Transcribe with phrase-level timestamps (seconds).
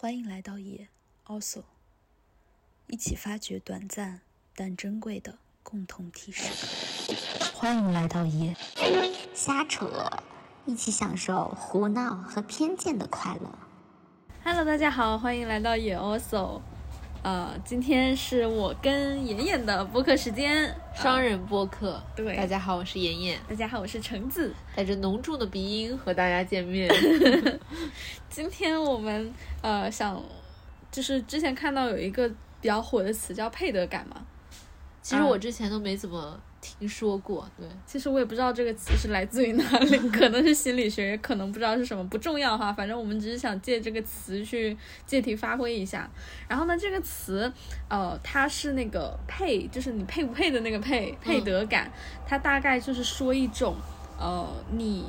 [0.00, 0.86] 欢迎来到野
[1.26, 1.64] Also，
[2.86, 4.20] 一起发掘短暂
[4.54, 7.44] 但珍贵的共同体时刻。
[7.52, 8.56] 欢迎来到野
[9.34, 10.08] 瞎扯，
[10.66, 13.58] 一起享受胡闹和偏见的快乐。
[14.44, 16.60] Hello，大家好，欢迎来到野 Also。
[17.22, 22.00] 呃，今天是我跟妍妍的播客时间，双人播客。
[22.14, 24.54] 对大家好，我是妍妍，大家好，我是橙子。
[24.76, 26.88] 带着浓重的鼻音和大家见面。
[28.30, 29.32] 今天我们
[29.62, 30.22] 呃想，
[30.92, 32.28] 就是之前看到有一个
[32.60, 34.24] 比较火的词叫配得感嘛，
[35.02, 42.72] 其实我之前都没怎么听说过，对，其实我也不知道这个词是来自于哪里， 可能是心理学，也可能不知道是什么，不重要哈。
[42.72, 44.76] 反正我们只是想借这个词去
[45.06, 46.10] 借题发挥一下。
[46.48, 47.50] 然后呢，这个词，
[47.88, 51.90] 呃，它是那个配，就是你配不配的那个配，配得感。
[52.26, 53.76] 它大概就是说一种，
[54.18, 55.04] 呃，你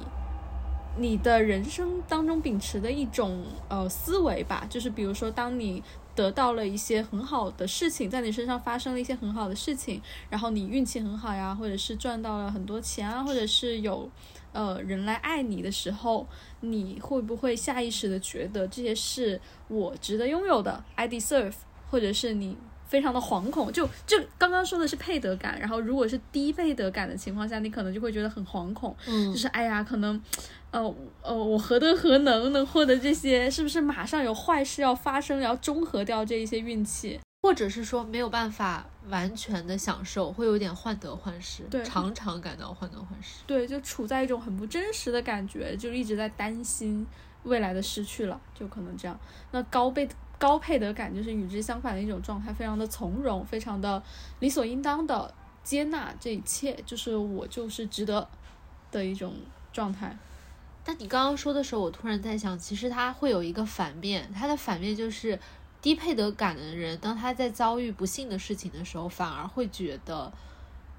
[0.97, 5.81] 你的人生当中秉持的一种呃思维吧，就是比如说，当你
[6.19, 14.09] 得到了一些很好的事情，在你身上发生了一些很好的事情，然后你运气很好呀，或者是赚到了很多钱啊，或者是有
[14.51, 16.27] 呃人来爱你的时候，
[16.59, 21.53] 你会不会下意识的觉得这些是我值得拥有的，I deserve，
[21.89, 29.31] 或者是你非常的惶恐，就就刚刚说的是配得感，然后如果是低配得感的情况下，你可能就会觉得很惶恐，嗯。
[29.31, 30.21] 就是哎呀，可能，
[30.71, 33.49] 呃呃，我何德何能能获得这些？
[33.49, 37.19] 是不是马上有坏事要发生，要中和掉这一些运气？
[37.41, 43.39] 或者是说没有办法完全的享受，会有点患得患失，对常常感到患得患失。
[43.47, 47.07] 对，就处在一种很不真实的感觉，就一直在担心
[47.43, 49.17] 未来的失去了，就可能这样。
[49.51, 54.03] 那高倍高配得感就是与之相反的一种状态，非常的从容，非常的
[54.39, 58.27] 理所应当的接纳这一切，就是我就是值得
[58.91, 59.33] 的一种
[59.71, 60.17] 状态。
[60.89, 65.37] 但你刚刚说的时候，我突然在想，其实它会有一个反面，它的反面就是
[65.83, 70.33] 低配得感的人，当他在遭遇不幸的事情的时候，反而会觉得、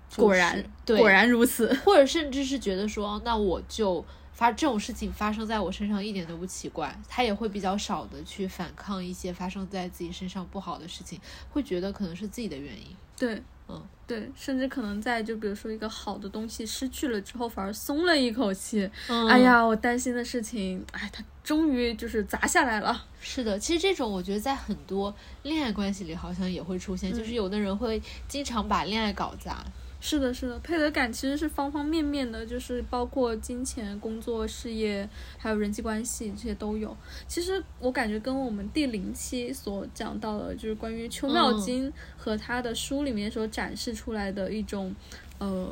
[0.09, 1.75] 就是，果然，对，果然如此。
[1.85, 11.21] 或者甚至是觉得说，那我就发这种事情发生在我身上一点都不奇怪，他也会比较少的去反抗一些发生在自己身上不好的事情，
[11.51, 12.97] 会觉得可能是自己的原因。
[13.19, 18.91] 对，嗯，对，甚至可能在就比如说一个好的东西失去了之后，反而松了一口气。
[19.09, 23.05] 嗯哎，呀，我担心的事情，哎，它终于就是砸下来了。
[23.21, 29.65] 是的，其实这种我觉得在很多恋爱关系里好像也会出现，就是有的人会经常把恋爱搞砸。
[30.01, 35.07] 是的，是的，配得感其实是方方面面的，就是包括金钱、工作、事业，
[35.37, 36.97] 还有人际关系这些都有。
[37.29, 44.95] 其实我感觉跟我们第零期所讲到的，就是关于邱妙金和他的书里面所展示出来的一种
[45.39, 45.71] 呃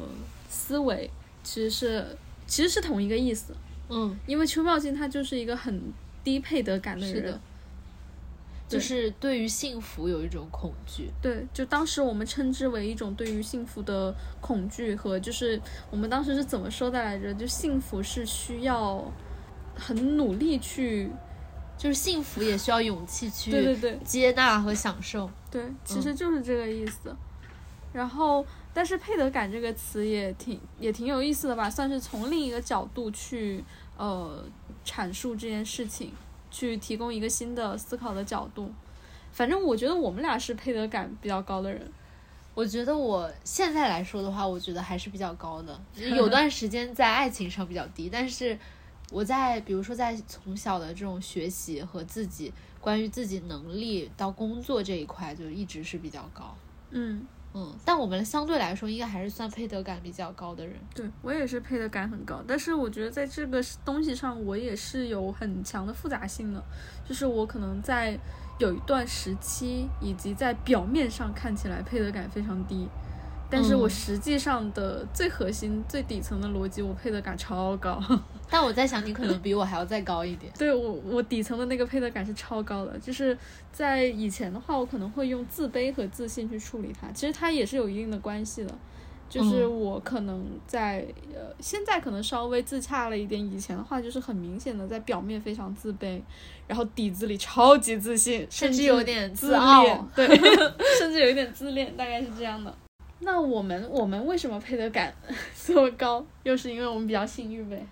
[0.48, 1.10] 思维，
[1.42, 2.06] 其实是
[2.46, 3.54] 其实是同一个意思。
[3.88, 5.80] 嗯，因为邱妙金他就是一个很
[6.22, 7.40] 低配得感的人，是的，
[8.68, 11.10] 就是对于幸福有一种恐惧。
[11.22, 17.32] 对，就当时我们称之为一种对于幸福的恐惧和就是我们当时是怎么说的来着？
[17.34, 19.10] 就幸福是需要
[19.74, 21.10] 很努力去，
[21.78, 25.30] 就是幸福也需要勇气去对对对接纳和享受。
[25.50, 27.14] 对，其实就是这个意思。
[27.90, 33.64] 然后，但是配得感这个词也挺也挺有意思的吧，算是从另一个角度去
[33.96, 34.44] 呃
[34.84, 36.12] 阐述这件事情，
[36.50, 38.70] 去提供一个新的思考的角度。
[39.32, 41.90] 反正我觉得我们俩是配得感比较高的人。
[42.54, 45.80] 我觉得我现在来说的话，我觉得还是比较高的。
[45.94, 48.58] 有段时间在爱情上比较低，但是
[49.12, 56.56] 我在比如说在从小的这种学习和自己关于自己能力到工作这一块，就一直是比较高。
[56.90, 60.76] 嗯，嗯，但我们相对来说应该还是算配得感比较高的人。
[60.94, 66.62] 对我也是配得感很高，但是我觉得在这个东西上，我也是有很强的复杂性的，
[67.08, 68.18] 就是我可能在
[68.58, 72.86] 有一段时期，以及在表面上看起来配得感非常低，
[73.50, 78.02] 但是我嗯实际上的最核心、最底层的逻辑，我配得感超高。
[78.50, 80.52] 但我在想，你可能比我还要再高一点。
[80.58, 83.36] 对我，我底层的那个配得感是超高的，就是
[83.72, 88.74] 在以前的话，我可能会用自卑和自信去处理它，其实它也是有一定的关系的。
[89.28, 91.04] 就是嗯我可能在、
[91.34, 96.18] 呃，现在可能稍微自洽了一点，以前的话就是很明显的在表面非常自卑，
[96.66, 100.26] 然后底子里超级自信，甚甚至有点自自傲恋，对，
[100.98, 102.74] 甚至有一点自恋，大概是这样的。
[103.20, 105.12] 那我们我们为什么配得感
[105.66, 106.24] 这么高？
[106.44, 107.86] 又是因为我们比较幸运呗。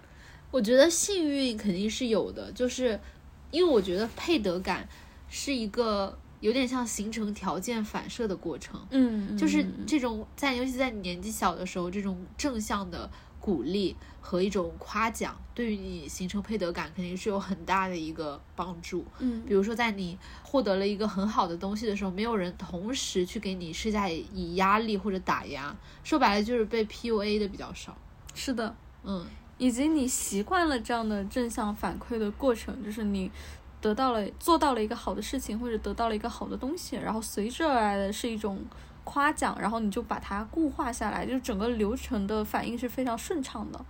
[0.51, 2.99] 我觉得幸运肯定是有的，就是
[3.51, 4.89] 因为我觉得配得感
[5.29, 8.81] 是一个有点像形成条件反射的过程。
[8.91, 13.97] 嗯，就是嗯这种在，尤其在你年纪小的时候，这种正向的鼓励
[14.29, 19.05] 和一种夸奖，对于你形成配得感肯定是有很大的一个帮助。
[19.21, 27.97] 嗯比如说，在你获得了一个很好的东西的时候，没有人同时去给你施加以压力或者打压，说白了就是被 PUA 的比较少。
[28.35, 28.75] 是的，
[29.05, 29.25] 嗯
[29.59, 33.31] 以及你习惯了这样的正向反馈的过程，就是你
[33.81, 38.59] 得到了做到了一个好的事情，或者得到了一个好的东西，然后随之而来的是一种
[39.05, 43.83] 夸奖，然后你就把它固化下来，就整个流程的反应是非常顺畅的。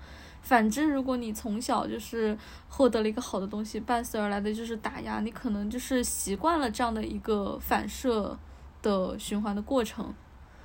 [0.46, 2.38] 反之，如果你从小就是
[2.68, 8.38] 获得了一个好的东西，伴随而来的就是打压，你可能就是习惯了这样的一个反射
[8.80, 10.14] 的循环的过程。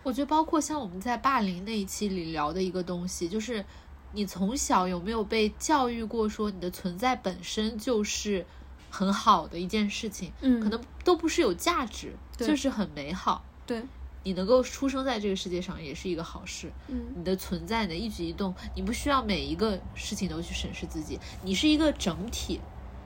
[0.03, 3.65] 我觉得包括像我们在霸凌那一期里聊的一个东西，就是
[4.11, 8.45] 你从小有没有被教育过，说你的存在本身就是
[8.91, 13.43] 很好的一件事情，嗯可能都不是有价值，就是很美好。
[13.65, 13.83] 对，
[14.23, 16.71] 你能够出生在这个世界上也是一个好事。
[16.87, 22.59] 嗯你的存在，你的一举一动，你不需要每一个事情都去审视自己，你是一个整体。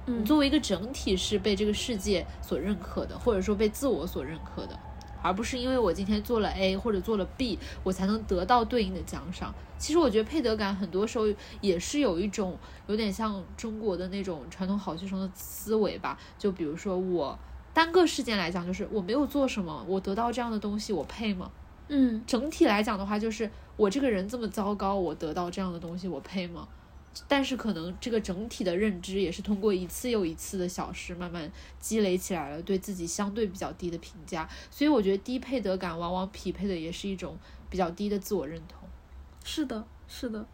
[0.08, 4.80] 嗯你作为一个整体是被这个世界所认可的，或者说被自我所认可的，
[5.24, 9.52] 而不是因为我今天做了 A 或者做了 B，我才能得到对应的奖赏。
[9.80, 11.26] 其实我觉得配得感很多时候
[11.60, 12.56] 也是有一种
[12.88, 16.20] 有点像中国的那种传统好学生的思维吧。
[16.38, 17.38] 就比如说我
[17.76, 21.52] 单个事件来讲，就是我没有做什么，我得到这样的东西，我配吗？
[21.90, 26.68] 嗯整体来讲的话，就是我这个人这么糟糕，我得到这样的东西，我配吗？
[27.28, 34.50] 但是可能这个整体的认知也是通过一次又一次的小事慢慢积累起来了，对自己相对比较低的评价。
[34.72, 37.38] 所以我觉得低配得感往往匹配的也是一种
[37.70, 38.88] 比较低的自我认同。
[39.44, 40.46] 是的，是的，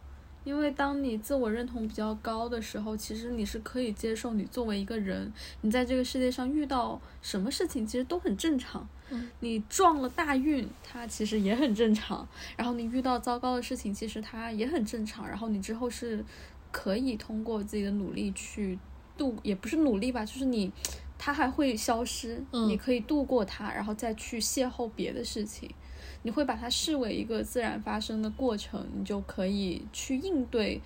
[0.44, 8.88] 因为当你自我认同比较高的时候，其实你是可以接受你作为一个人，你在这个世界上遇到什么事情其实都很正常。
[9.10, 12.26] 嗯，你撞了大运，它其实也很正常。
[12.56, 15.28] 然后你遇到糟糕的事情，其实它也很正常。
[15.28, 16.24] 然后你之后是
[16.70, 18.78] 可以通过自己的努力去
[19.16, 20.72] 度，也不是努力吧，就是你。
[21.24, 25.70] 它还会消失，嗯你可以度过它，然后再去邂逅别的事情。
[26.22, 30.80] 你会把它视为一个自然发生的过程，你就可以去应对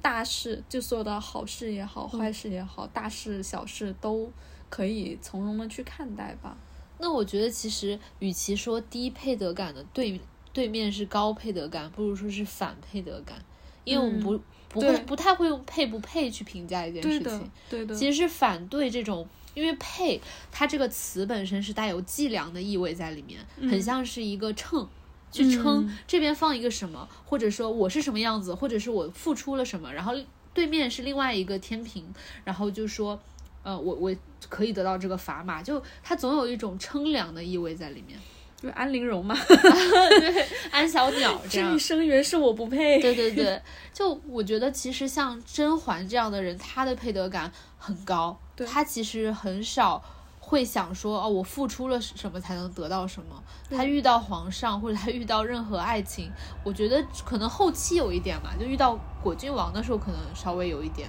[0.00, 4.30] 大事，就所有的好事也好，坏事也好，大事小事都
[4.68, 6.56] 可以从容的去看待吧。
[6.98, 10.20] 那我觉得其实与其说低配得感的对
[10.52, 13.36] 对面是高配得感，不如说是反配得感，
[13.84, 14.38] 因为我们不、
[14.68, 20.20] 不会不太会用配不配去评价一件对的事情。，对的，其实是反对这种，因为配
[20.50, 23.40] 它这个词本身是带有计量的意味在里面，
[23.70, 24.88] 很像是一个秤。
[25.30, 30.12] 去称嗯这边放一个什么，或者说我是什么样子，或者是我付出了什么，然后
[30.52, 32.04] 对面是另外一个天平，
[32.44, 33.18] 然后就说，
[33.62, 34.14] 呃，我我
[34.50, 38.20] 可以得到这个砝码，就它总有一种称量的意味在里面。
[38.62, 43.00] 就安陵容嘛， 对，安小鸟 这一，生源是我不配。
[43.00, 43.60] 对对对，
[43.90, 50.02] 就我觉得其实像甄嬛这样的人，她的配得感很高，对她其实很少
[50.40, 53.42] 会想说哦，我付出了什么才能得到什么。
[53.70, 56.30] 他遇到皇上或者他遇到任何爱情，
[56.64, 61.08] 我觉得可能后期有一点吧，就遇到果郡王的时候，可能稍微有一点。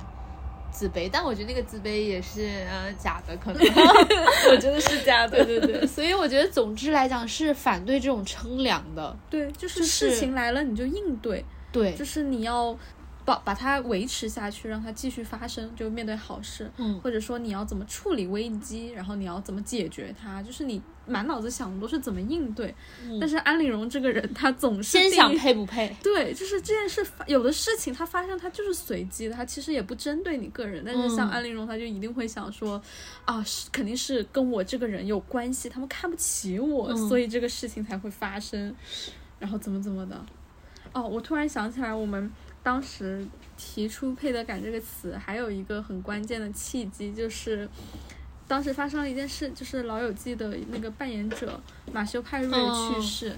[0.71, 3.61] 自卑，但我觉得那个自卑也是呃假的，可能
[4.49, 5.45] 我觉得是假的。
[5.45, 12.75] 对对对，所以我觉得总之来讲是反对这种称量的，对，就是就是事情来了你就应对，对，就是你要
[13.25, 22.73] 把把它维持下去，让它继续发生，就面对好事，嗯或者说你要怎么处理危机，然后你要怎么解决它，就是你满脑子想的都是怎么应对。
[23.19, 30.83] 但是安陵容这个人，他总是先想配不配，对，就是这件事有的事情它发生，它就是随机的，它其实也不针对你个人。
[30.85, 32.81] 但是像嗯安陵容，他就一定会想说，
[33.25, 38.73] 啊，是肯定是跟我这个人有关系，他们看不起我，嗯所以这个事情才会发生，
[39.39, 40.25] 然后怎么怎么的。
[40.93, 42.31] 哦，我突然想起来，我们
[42.63, 43.27] 当时
[43.57, 47.69] 提出“配得感”这个词，还有一个很关键的契机，就是
[48.47, 51.59] 当时发生了一件事，就是《老友记》的那个扮演者
[51.91, 53.35] 马修派瑞去世。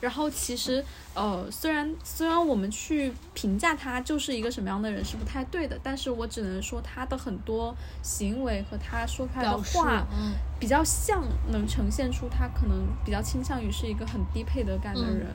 [0.00, 15.26] 然后其实，呃，虽然虽然我们去评价他就是一个什么样的人是不太对的，但是我只能说他的很多行为和他说出来的话，嗯比较像能呈现出他可能比较倾向于是一个很低配得感的人，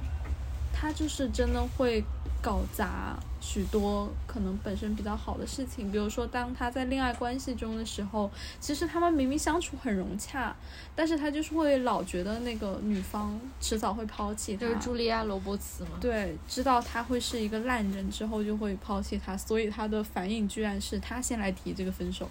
[0.72, 2.02] 他就是真的会
[2.44, 10.54] 搞砸许多可能本身比较好的事情，比如说当他在恋爱关系中的时候，其实他们明明相处很融洽，
[10.94, 15.92] 但是他就是会老觉得那个女方迟早会抛弃他，就是茱莉亚·罗伯茨嘛。
[16.02, 22.30] 对，知道他会是一个烂人之后就会抛弃他，所以他的反应居然是他先来提这个分手。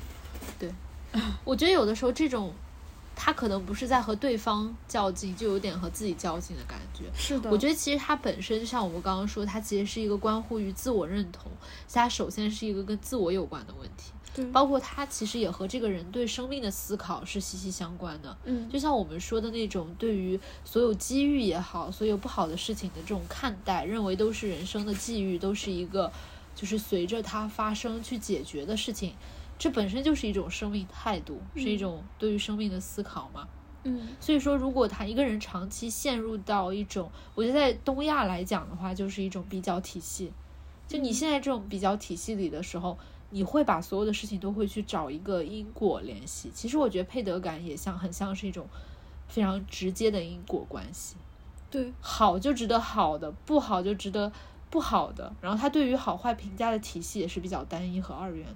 [0.58, 0.70] 对
[1.44, 2.52] 我觉得有的时候这种
[3.14, 7.04] 他可能不是在和对方较劲，就有点和自己较劲的感觉。
[7.14, 11.50] 是的，我觉得其实他本身就像我们刚刚说，他其实是一个关乎于自我认同，
[11.92, 18.36] 他首先是一个跟自我有关的问题，对，包括他其实也和这个人对生命的思考是息息相关的。
[18.44, 26.10] 嗯，就像我们说的那种对于所有机遇也好，所有不好的事情的这种看待，认为都是人生的际遇，都是一个
[26.54, 29.14] 就是随着它发生去解决的事情，
[29.58, 33.48] 这本身就是一种生命态度，是一种对于生命的思考嘛。
[33.84, 40.32] 嗯所以说，如果他一个人长期陷入到一种，我觉得在东亚来讲的话，就是一种比较体系。
[40.86, 42.96] 就你现在这种比较体系里的时候，
[43.30, 46.50] 你会把所有的事情都会去找一个因果联系。
[46.54, 48.68] 其实我觉得配得感也像很像是一种
[49.26, 51.16] 非常直接的因果关系，
[51.70, 54.30] 对，好就值得好的，不好就值得
[54.70, 55.34] 不好的。
[55.40, 58.54] 然后他对于好坏评价的体系也是比较单一和二元的。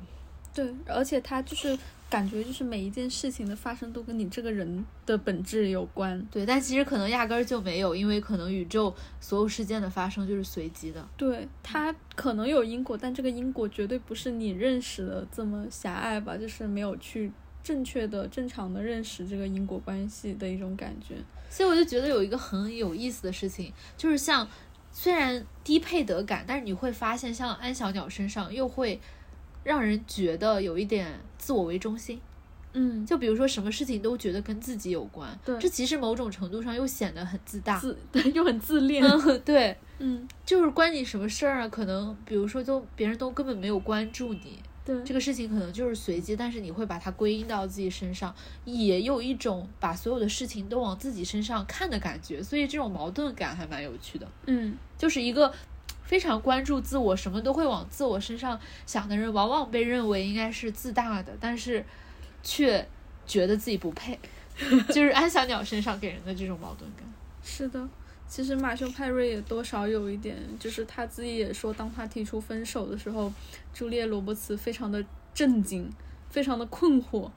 [0.56, 6.18] 对，而且他就是感觉就是每一件事情的发生都跟你这个人的本质有关。
[6.30, 11.06] 对，但其实可能压根儿就没有，因为可能宇宙所有事件的发生就是随机的。
[11.14, 16.38] 对，它可能有因果，但这个因果绝对不是你认识的这么狭隘吧？
[16.38, 17.30] 就是没有去
[17.62, 21.16] 正确的、正常的认识这个因果关系的一种感觉。
[21.50, 24.48] 所以我就觉得有一个很有意思的事情，就是像
[24.90, 28.98] 虽然低配得感，但是你会发现，像安小鸟身上又会
[29.66, 32.20] 让人觉得有一点自我为中心。
[32.72, 37.76] 嗯，就比如说什么事情都觉得跟自己有关，对这其实某种程度上又显得很自大。
[37.80, 39.02] 自对又很自恋。
[39.02, 41.68] 嗯，对，嗯，就是关你什么事儿啊？
[41.68, 48.34] 可能比如说都别人都根本没有关注你，对，这个事情可能就是随机，但是你会把它归因到自己身上，
[48.66, 54.28] 也有一种把所有的事情都往自己身上看的感觉，所以这种矛盾感还蛮有趣的。
[54.46, 55.50] 嗯，就是一个
[56.06, 61.84] 非常关注自我，什么都会往自我身上想的人，往往被认为应该是自大的，但是
[62.42, 62.88] 却
[63.26, 64.18] 觉得自己不配，
[64.88, 67.04] 就是安小鸟身上给人的这种矛盾感。
[67.42, 67.86] 是的。
[68.28, 73.32] 其实马修派瑞也多少有一点，就是他自己也说，当他提出分手的时候，
[73.72, 75.88] 朱丽叶·罗伯茨非常的震惊，
[76.28, 77.30] 非常的困惑，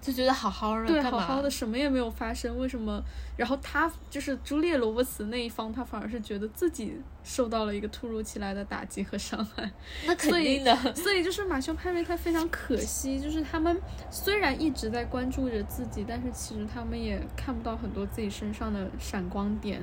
[0.00, 3.02] 就觉得好好的，对，好好的什么也没有发生，为什么？
[3.36, 9.70] 然后他就是朱丽叶·罗伯茨那一方，他反而是觉得自己受到了一个突如其来的打击和伤害，
[10.06, 13.78] 那肯定的， 所以就是马修派瑞他非常可惜，就是他们
[14.10, 19.82] 虽然一直在关注着自己，但是其实他们也看不到很多自己身上的闪光点，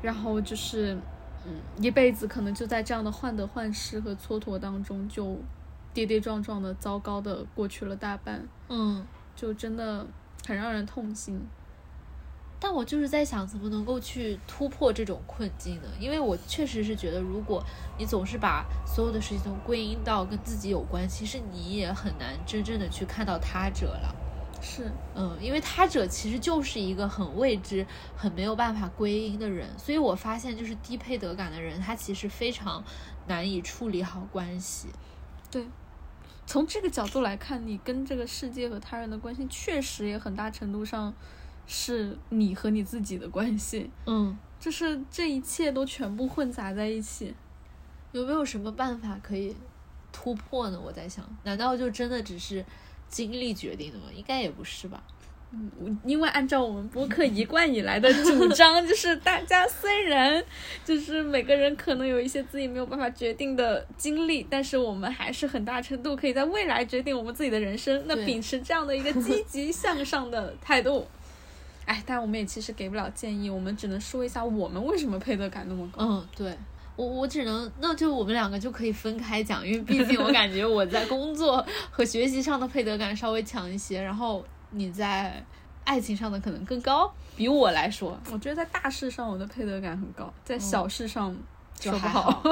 [0.00, 0.96] 然后就是
[1.44, 5.36] 嗯，一辈子可能就在这样的患得患失和蹉跎当中，就
[5.92, 9.04] 跌跌撞撞的糟糕的过去了大半，嗯。
[9.36, 10.06] 就真的
[10.46, 11.46] 很让人痛心。
[12.60, 15.88] 但我就是在想，怎么能够去突破这种困境呢？
[16.00, 17.62] 因为我确实是觉得，如果
[17.98, 24.14] 你总是把所有的事情都归因到跟自己有关，其实你也很难真正的去看到他者了。
[24.62, 27.86] 是，嗯，因为他者其实就是一个很未知、
[28.16, 32.82] 很没有办法归因的人，所以我发现，就是低配得感的人，他其实非常
[33.26, 34.88] 难以处理好关系。
[35.50, 35.66] 对。
[36.46, 41.12] 从这个角度来看，你跟这个世界和他人的关系，确实也很大程度上
[41.66, 43.90] 是你和你自己的关系。
[44.06, 47.34] 嗯，就是这一切都全部混杂在一起。
[48.12, 49.56] 有没有什么办法可以
[50.12, 50.80] 突破呢？
[50.80, 52.64] 我在想，难道就真的只是
[53.08, 54.04] 经历决定的吗？
[54.14, 55.02] 应该也不是吧。
[55.80, 60.42] 嗯，因为按照我们播客一贯以来的主张，就是大家虽然
[60.84, 68.02] 就是每个人可能有一些自己没有办法决定的经历，但是我们还是很大程度可以在未来决定我们自己的人生。
[68.06, 71.06] 那秉持这样的一个积极向上的态度，
[71.84, 76.04] 哎，但我们也其实给不了建议，我们只能说一下我们为什么配得感那么高。
[76.04, 76.52] 嗯，对。
[76.96, 84.44] 我我只能，那就我们两个就可以分开讲，因为毕竟我感觉我在工作和学习上的配得感稍微强一些，然后。
[84.74, 85.44] 你在
[85.84, 91.34] 爱情上的可能更高，比我来说，我觉得在大事上我的配得感很高，在小事上
[91.80, 92.42] 说不好。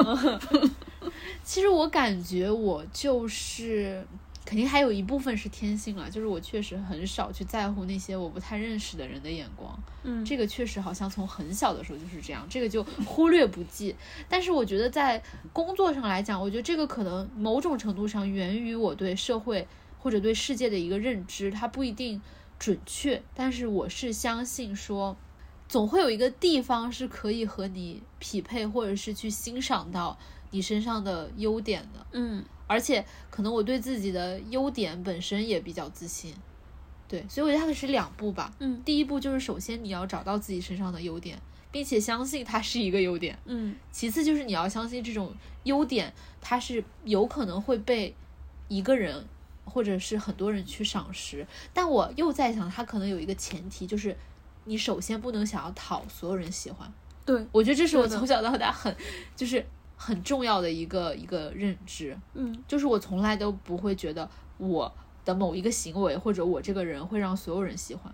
[1.43, 4.05] 其实我感觉我就是
[4.45, 9.77] 肯定还有一部分是天性了，就是我确实很少去在乎那些我不太认识的人的眼光。
[10.03, 13.95] 嗯，这个确实好像从很小的时候就是这样，这个就忽略不计。
[14.29, 19.67] 但是我觉得在工作上来讲，我觉得这个可能某种程度上源于我对社会。
[20.03, 22.21] 或者对世界的一个认知，它不一定
[22.59, 25.15] 准确，但是我是相信说，
[25.69, 30.19] 总会有一个地方是可以和你匹配，或者是去欣赏到
[30.51, 32.05] 你身上的优点的。
[32.11, 36.33] 嗯，而且可能我对自己的优点本身也比较自信，
[37.07, 38.53] 对，所以我觉得它是两步吧。
[38.59, 41.39] 嗯，第一步就是首先你要找到自己身上的优点，
[41.71, 43.39] 并且相信它是一个优点。
[43.45, 45.33] 嗯，其次就是你要相信这种
[45.63, 48.13] 优点，它是有可能会被
[48.67, 49.25] 一个人。
[49.65, 51.45] 或者是很多人去赏识。
[51.73, 54.15] 但我又在想，他可能有一个前提，就是
[54.65, 56.91] 你首先不能想要讨所有人喜欢。
[57.25, 58.93] 对，我觉得这是我从小到大很
[59.35, 59.65] 就是
[59.95, 64.93] 很重要的一个一个认知，嗯就是我从来都不会觉得我
[65.23, 68.13] 的某一个行为或者我这个人会让所有人喜欢。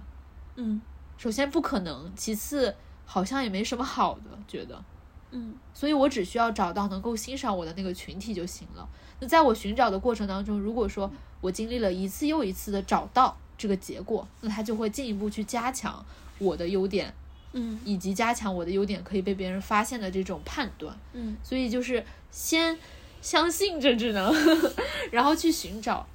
[0.56, 0.80] 嗯
[1.18, 4.84] 首先不可能，其次好像也没什么好的，觉得。
[5.32, 8.88] 嗯所以我只需要找到能够欣赏我的那个群体就行了。
[9.20, 16.04] 那在我寻找的过程当中，如果说我经历了一次又一次的找到这个结果，那他就会进一步去加强
[16.38, 17.14] 我的优点，
[17.54, 20.98] 嗯以及加强我的优点可以被别人发现的这种判断。
[21.14, 22.78] 嗯所以就是先
[23.22, 24.34] 相信这智能，
[25.12, 26.06] 然后去寻找。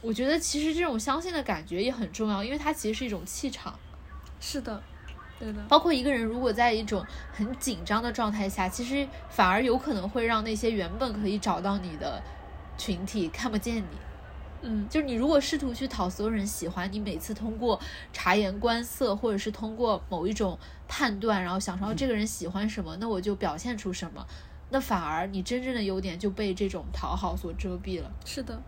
[0.00, 3.78] 我觉得其实这种相信的感觉也很重要，因为它其实是一种气场。
[4.40, 4.82] 是的，
[5.38, 12.20] 对的，包括一个人如果在一种很紧张的状态下，其实反而有可能会让那些原本可以找到你的
[12.76, 13.86] 群体看不见你。
[14.62, 17.78] 嗯就是你如果试图去讨所有人喜欢，你每次通过
[18.12, 24.26] 察言观色，或者是通过某一种判断，然后想说哦这个人喜欢什么，那我就表现出什么，
[24.70, 28.10] 那反而你真正的优点就被这种讨好所遮蔽了。
[28.24, 28.60] 是的。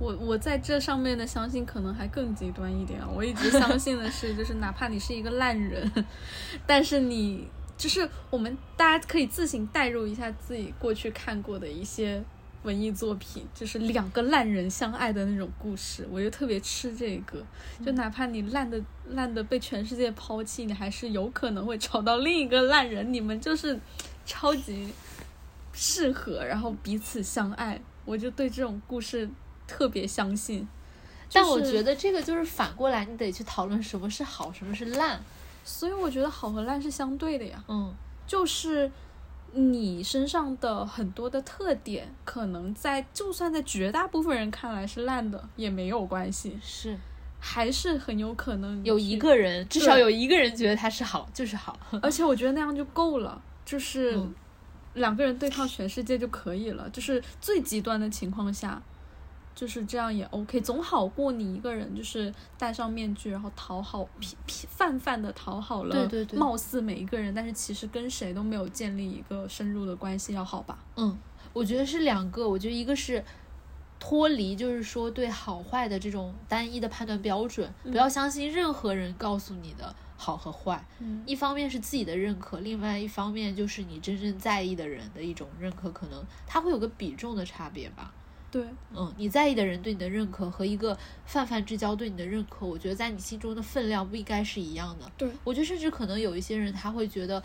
[0.00, 3.06] 我我在这上面的相信可能还更极端一点啊！
[3.14, 5.88] 我一直相信的是， 就是哪怕你是一个烂人，
[6.66, 12.20] 但是你就是我们大家可以自行代入一下自己过去看过的一些
[12.62, 17.42] 文艺作品，就是两个烂人相爱的那种故事，我就特别吃这个。
[17.84, 23.78] 就哪怕你烂的烂的被全世界抛弃，你还是有可能会找到另一个烂人，你们就是
[24.26, 24.92] 超级
[25.72, 27.80] 适合，然后彼此相爱。
[28.04, 29.28] 我就对这种故事
[29.66, 30.66] 特别相信。
[31.32, 35.20] 但我觉得，得这个就是反过来，你得去讨论什么是好，什么是烂。
[35.64, 37.62] 所以我觉得好和烂是相对的呀。
[37.68, 37.94] 嗯，
[38.26, 38.90] 就是
[39.52, 46.96] 你身上的很多的特点，可能在就算在绝大部分人看来是烂的，也没有关系，是
[47.40, 51.78] 还是很有可能有一个人，至少有一个人觉得他是好，就是好。
[52.02, 54.34] 而且我觉得那样就够了，就是嗯
[54.94, 56.88] 两个人对抗全世界就可以了。
[56.90, 58.80] 就是最极端的情况下，
[59.54, 64.08] 就是这样也 OK，总好过你一个人就是戴上面具，然后讨好
[64.46, 70.78] 泛泛的讨好了，对对对貌似每一个人，但是其实跟谁都没有建立一个深入的关系要好吧？
[70.96, 71.18] 嗯，
[71.52, 73.22] 我觉得是两个，我觉得一个是
[73.98, 80.82] 脱离，就是说对好坏的这种单一的判断标准，不要相信任何人告诉你的好和坏。
[81.00, 88.14] 嗯一方面是自己的认可，另外一方面就是你真正在意的人的一种认可，可能它会有个比重的差别吧。
[88.50, 95.10] 对，嗯，你在意的人对你的认可和一个泛泛之交对你的认可，我觉得在你心中的分量不应该是一样的。
[95.16, 95.30] 对。
[95.44, 97.42] 我觉得甚至可能有一些人他会觉得，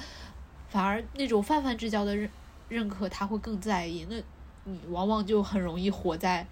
[0.67, 2.29] 反而那种泛泛之交的认
[2.69, 4.15] 认可他会更在意，那
[4.63, 6.47] 你往往就很容易活在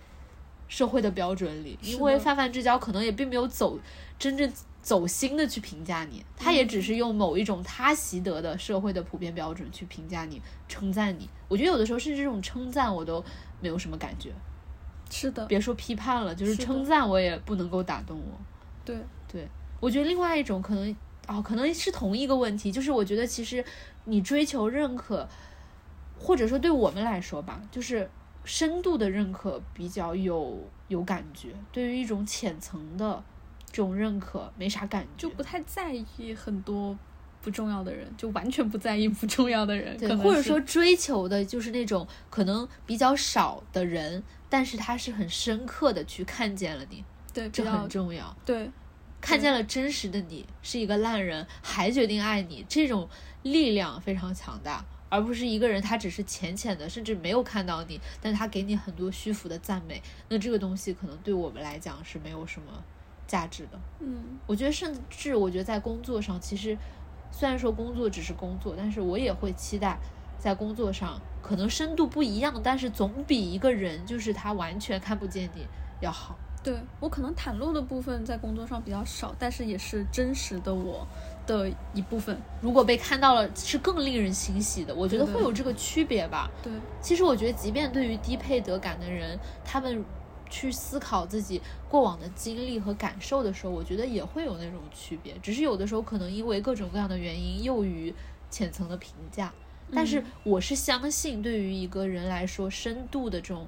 [0.68, 3.80] 社会的标准里，因为泛泛之交可能也并没有走
[4.20, 4.52] 真正
[4.84, 11.28] 走心的去评价你，他也只是用某一种他习得的社会的普遍标准去评价你、称赞你。
[11.48, 13.24] 我觉得有的时候甚至这种称赞我都
[13.62, 14.32] 没有什么感觉，
[15.10, 18.38] 是的，别说批判了，就是称赞我也不能够打动我。
[18.84, 18.98] 对，
[19.32, 19.48] 对，
[19.80, 20.94] 我觉得另外一种可能
[21.28, 23.64] 哦，可能是同一个问题，就是我觉得其实
[24.04, 25.26] 你追求认可，
[26.20, 28.10] 或者说对我们来说吧，就是
[28.44, 33.24] 深度的认可比较有有感觉，对于一种浅层的
[33.74, 36.98] 这种认可没啥感觉，就不太在意很多
[37.42, 48.34] 不重要的人，就完全不在意不重要的人，对，或者说追求的就是那种可能比较少的人，但是他是很深刻的去看见了你，对比这较很重要。
[48.46, 48.70] 对
[49.20, 53.10] 看见了真实的你是一个烂人，还决定爱你，这种
[53.42, 62.84] 力量非常强大，而不是一个人他只是浅浅的，甚至没有看到你，但他给你很多虚浮的赞美，那这个东西可能对我们来讲是没有什么
[63.34, 63.80] 价值的。
[64.00, 66.78] 嗯我觉得，甚至我觉得在工作上，其实
[67.32, 69.98] 虽然说工作只是工作，但是我也会期待
[70.38, 75.66] 在工作上可能深度不一样，但是总比一个人就是他完全看不见你
[76.00, 76.38] 要好。
[76.62, 81.06] 对我可能袒露的部分在工作上比较少，但是也是真实的我
[81.46, 82.38] 的一部分。
[82.62, 84.96] 如果被看到了，是更令人欣喜的。
[84.96, 86.50] 我觉得会有这个区别吧。
[86.62, 90.06] 对，其实我觉得，即便对于低配得感的人，他们
[90.54, 95.36] 去思考自己过往的经历和感受的时候，我觉得也会有那种区别。
[95.42, 98.14] 只是有的时候可能因为各种各样的原因，囿于
[98.52, 99.52] 浅层的评价。
[99.92, 103.68] 但是我是相信，对于一个人来说，深度的这种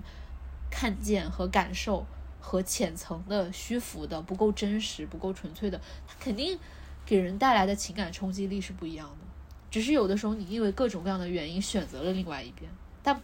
[0.70, 2.06] 看见和感受，
[2.40, 6.60] 和浅层的虚浮的、不够真实、不够纯粹的，它肯定
[7.04, 9.26] 给人带来的情感冲击力是不一样的。
[9.72, 12.70] 只是有的时候你因为各种各样的原因选择了另外一边，
[13.02, 13.20] 但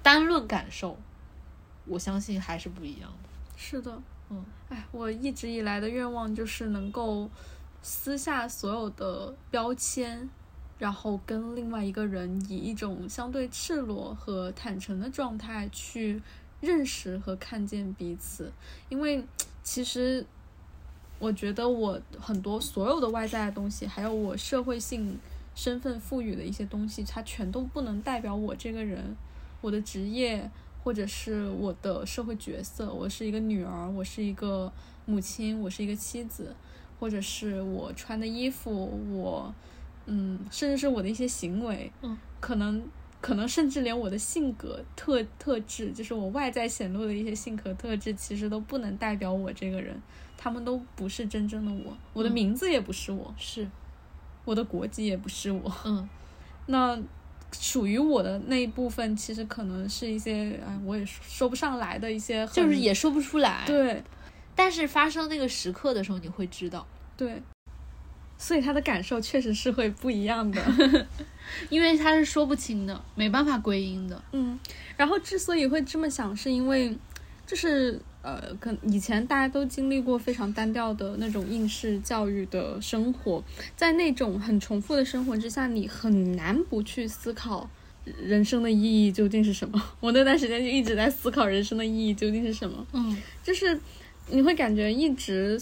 [0.00, 0.96] 单论感受，
[1.90, 3.28] 我相信还是不一样的。
[3.56, 4.00] 是的，
[4.30, 7.28] 嗯，哎，我一直以来的愿望就是能够
[7.82, 10.30] 撕下所有的标签，
[10.78, 16.22] 然后跟另外一个人以一种相对赤裸和坦诚的状态去
[16.60, 18.50] 认识和看见彼此，
[18.88, 19.22] 因为
[19.62, 20.24] 其实
[21.18, 25.18] 我觉得我很多所有的外在的东西，还有我社会性
[25.54, 29.16] 身份赋予的一些东西，它全都不能代表我这个人，
[29.60, 30.50] 我的职业。
[30.90, 34.72] 或者是我的社会角色，我是一个女儿，我是一个
[35.06, 36.52] 母亲，我是一个妻子，
[36.98, 39.54] 或者是我穿的衣服，我，
[40.06, 42.82] 嗯，甚至是我的一些行为，嗯，可能，
[43.20, 49.96] 可能甚至连我的性格特特质，就是我外在显露的一些性格特质，其实都不能代表我这个人，
[50.36, 53.70] 他们都不是真正的我，我的名字也不是我，是，
[54.44, 56.08] 我的国籍也不是我，嗯，
[56.66, 57.00] 那。
[57.52, 63.62] 属于我的那一部分，其实可能是一些，哎，我也说不上来的一些，就是也说不出来。
[63.66, 64.02] 对，
[64.54, 66.86] 但是发生那个时刻的时候，你会知道。
[67.16, 67.42] 对，
[68.38, 71.06] 所以他的感受确实是会不一样的，
[71.68, 74.22] 因为他是说不清的，没办法归因的。
[74.32, 74.58] 嗯，
[74.96, 76.96] 然后之所以会这么想，是因为
[77.46, 78.00] 就是。
[78.22, 83.42] 呃，可以前大家都经历过非常单调的那种应试教育的生活，
[83.76, 87.70] 在那种很重复的生活之下，你很难不去思考
[88.20, 89.82] 人生的意义究竟是什么。
[90.00, 92.86] 我那段时间就一直在思考人生的意义究竟是什么。
[92.92, 93.80] 嗯，就是
[94.28, 95.60] 你会感觉一直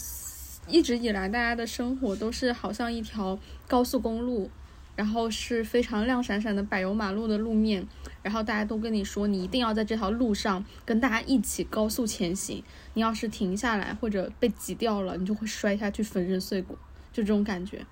[0.66, 4.50] 一直以来大家的生活都是好像一条高速公路。
[4.98, 7.86] 然后是非常亮闪闪的柏油马路的路面，
[8.20, 12.64] 然后大家都跟你说，你一定要在这条路上跟大家一起高速前行。
[12.94, 16.76] 你要是停下来或者被挤掉了，你就会摔下去粉身碎骨，
[17.12, 17.86] 就这种感觉。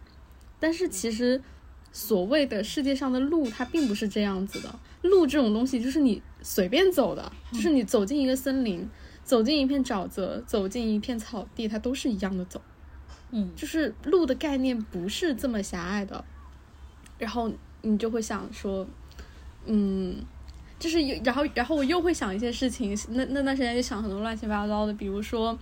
[0.59, 1.40] 但是其实，
[1.92, 4.77] 所谓的世界上的路，它并不是这样子的。
[5.03, 8.90] 路这种东西就是你随便走的，就是你走进一个森林，
[9.23, 12.61] 走进一片沼泽，走进一片草地，它都是一样的走。
[13.31, 16.25] 嗯，就是路的概念不是这么狭隘的。
[17.18, 17.50] 然后
[17.83, 18.87] 你就会想说，
[19.64, 20.16] 嗯，
[20.79, 25.59] 就是然后然后我又会想一些事情，那那段时间就想很多乱七八糟的，比如说，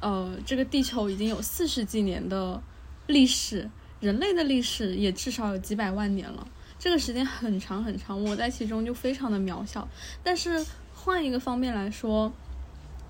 [0.00, 2.62] 呃，这个地球已经有四十几年的
[3.06, 3.68] 历史，
[4.00, 6.46] 人类的历史也至少有几百万年了，
[6.78, 9.88] 这个时间很长很长，我在其中就非常的渺小。
[10.22, 12.32] 但是换一个方面来说，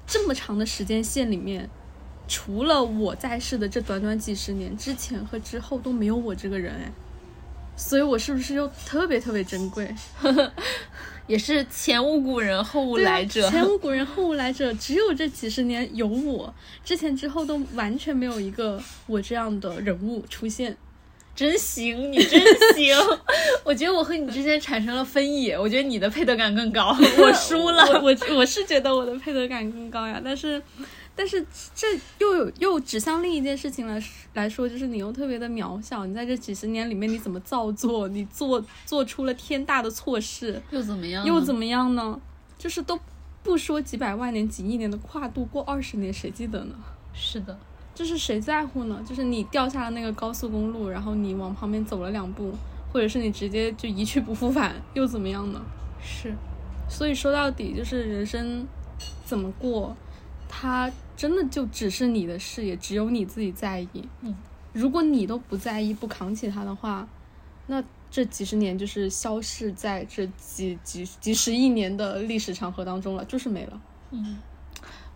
[0.06, 1.68] 这么长的时间线里面，
[2.26, 6.92] 除了我在世的这短短几十年之前和之后都没有我这个人哎。
[7.76, 9.92] 所以，我是不是又特别特别珍贵？
[11.26, 16.52] 也是前无古人后无来者，前无古人后无来者，只有这几十年有我，
[16.84, 20.76] 之前之后都完全没有一个我这样的人物出现。
[21.34, 22.40] 真行，你真
[22.76, 22.96] 行！
[23.64, 28.00] 我觉得我和你之间产生了分野，我觉得你的配得感更高， 我输了。
[28.00, 30.62] 我我是觉得我的配得感更高呀，但是。
[31.16, 31.86] 但是这
[32.18, 36.04] 又有又指向另一件事情来来说，就是你又特别的渺小。
[36.04, 38.08] 你在这几十年里面，你怎么造作？
[38.08, 41.24] 你做做出了天大的错事，又怎么样？
[41.24, 42.20] 又怎么样呢？
[42.58, 42.98] 就是都
[43.42, 46.74] 不说几百万年、几亿年的跨度，过二十年谁记得呢？
[47.12, 47.56] 是的，
[47.94, 49.00] 就是谁在乎呢？
[49.06, 52.52] 就是你掉下了那个高速公路，然后你往旁边走了两步，
[52.92, 55.62] 或者是你直接就一去不复返，又怎么样呢？
[56.02, 56.34] 是，
[56.88, 58.66] 所以说到底就是人生
[59.24, 59.96] 怎么过。
[60.48, 64.08] 他真的就只是你的事，也只有你自己在意。
[64.20, 64.34] 嗯，
[64.72, 67.06] 如果你都不在意、不扛起它的话，
[67.66, 73.80] 那这几十年就是消逝在这几几几十亿年的历史长河当中了，就是没了。
[74.10, 74.38] 嗯，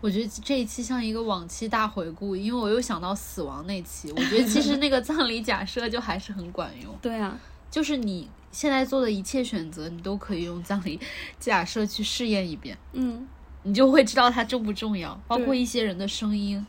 [0.00, 6.92] 我觉得这一期像一个往期大回顾，因为我又想到死亡那期，我觉得其实那个葬礼假设就还是很管用。
[7.02, 7.38] 对啊，
[7.70, 10.98] 就是你现在做的一切选择，你都可以用葬礼
[11.38, 12.76] 假设去试验一遍。
[12.92, 13.26] 嗯。
[13.68, 16.66] 你就会知道它重不重要，包括一些人的声音，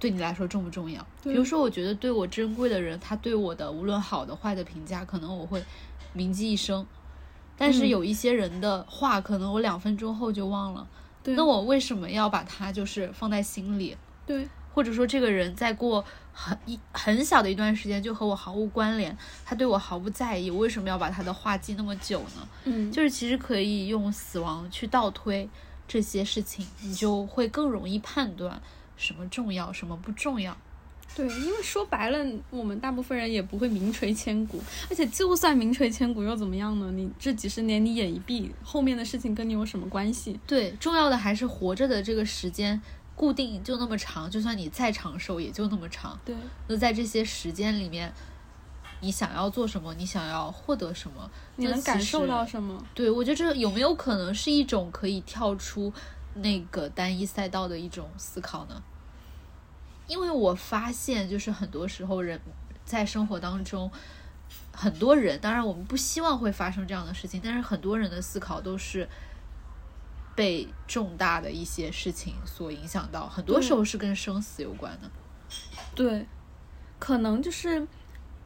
[0.00, 1.06] 对你来说重不重要？
[1.22, 5.62] 比如说，我觉得对我珍贵的人，他对我的无论好的坏的评价，可能我会
[6.12, 6.84] 铭记一生。
[7.56, 10.84] 但是有一些人的话，可能我两分钟后就忘了。
[11.26, 13.96] 那我为什么要把它就是放在心里？
[14.26, 22.48] 对，或者说这个人在过很一很小的一段时间就和我毫无关联，他对我毫不在意，我为什么要把他的话记那么久呢？
[22.64, 25.48] 嗯，就是其实可以用死亡去倒推。
[25.92, 28.62] 这些事情，你就会更容易判断
[28.96, 30.56] 什么重要，什么不重要。
[31.16, 36.92] 对，因为说白了，我们大部分人也不会名垂千古，而且就算名垂千古又怎么样呢？
[36.92, 40.38] 你这几十年你眼一闭，后面的事情跟你有什么关系？
[40.46, 42.80] 对，重要的还是活着的这个时间
[43.16, 46.16] 固定就那么长，就算你再长寿也就那么长。
[46.24, 46.36] 对，
[46.68, 48.12] 那在这些时间里面。
[49.00, 49.94] 你想要做什么？
[49.94, 51.30] 你想要获得什么？
[51.56, 52.82] 你能感受到什么？
[52.94, 55.92] 对我觉得这有没有可能是一种可以跳出
[56.34, 58.82] 那个单一赛道的一种思考呢？
[60.06, 62.40] 因为我发现，就是很多时候人
[62.84, 63.90] 在生活当中，
[64.72, 69.08] 很多人，当然我们不希望会发生这样的事情，但是很多人的思考都是
[70.34, 75.08] 被重大的一些事情所影响到，很多时候是跟生死有关的。
[75.94, 76.26] 对，
[76.98, 77.86] 可能就是，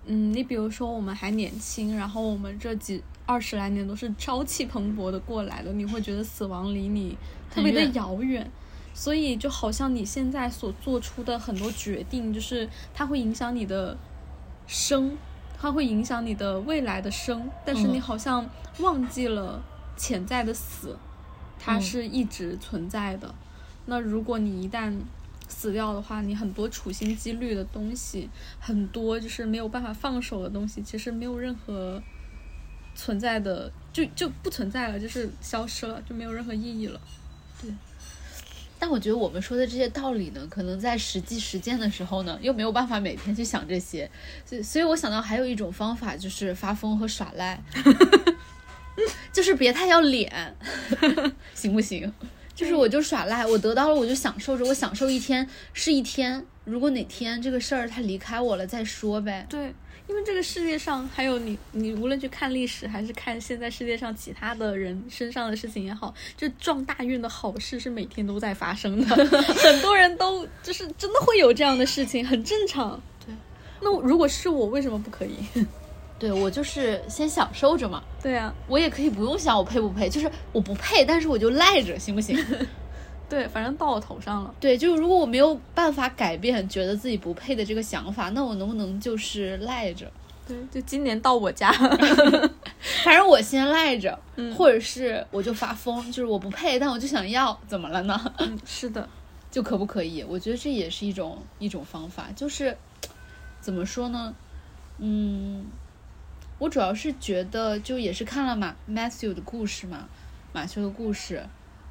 [0.07, 7.17] 嗯，你比如说我们还年轻，然后我们这几二十来年都是朝气蓬勃的过来的，你会觉得死亡离你
[7.51, 8.51] 特别的遥远，
[8.93, 13.97] 所以就好像你现在所做出的很多决定，就是它会影响你的
[14.67, 15.17] 生，
[15.59, 18.01] 它会影响你的未来的生，但是你嗯。
[18.03, 18.47] 好像
[18.81, 19.63] 忘记了
[19.97, 20.99] 潜在的死，
[21.59, 21.81] 它嗯。
[21.81, 23.35] 是一直存在的。
[23.87, 24.93] 那如果你一旦
[25.49, 28.29] 死掉的话，你很多处心积虑的东西，
[28.59, 32.03] 很多就是没有办法放手的东西，其实没有任何
[32.95, 37.01] 存在的，就就不存在了，就是消失了，就没有任何意义了。
[37.61, 37.71] 对
[38.77, 44.11] 但我觉得我们说的这些道理呢，可能在实际实践的时候呢，又没有办法每天去想这些，
[44.45, 47.63] 所以所以我想到还有一种方法，就是发疯和耍赖，
[49.33, 50.55] 就是别太要脸，
[51.55, 52.13] 行不行？
[52.55, 59.45] 就是我就耍赖，我得到了我就享受着，我享受一天是一天，如果哪天这个事儿他离开我了再说呗。
[59.51, 59.75] 对，
[60.09, 73.03] 因为这个世界上还有你，你无论去看历史，还是看现在世界上其他的人身上的事情也好，就撞大运的好事是每天都在发生的， 很多人都就是真的会有这样的事情，很正常。
[73.27, 73.35] 对，
[73.81, 75.35] 那如果是我，为什么不可以？
[76.25, 82.35] 对我就是先享受着嘛，对啊，我也可以不用想我配不配，就是我不配，但是我就赖着，行不行？
[83.29, 84.55] 对，反正到我头上了。
[84.59, 90.11] 对，就是如果我没有办法改变觉得自己不配的这个想法，那我能不能就是赖着？
[90.49, 91.71] 对，就今年到我家，
[93.05, 98.19] 反正我先赖着，嗯或者是我就发疯，就是我不配，但我就想要，怎么了呢？
[98.41, 99.07] 嗯，是的，
[99.51, 100.25] 就可不可以？
[100.27, 102.75] 我觉得这也是一种一种方法，就是
[103.61, 104.35] 怎么说呢？
[104.99, 105.67] 嗯，
[106.65, 110.09] 我主要是觉得，就也是看了马 Matthew 的故事嘛，
[110.55, 111.47] 马修的故事，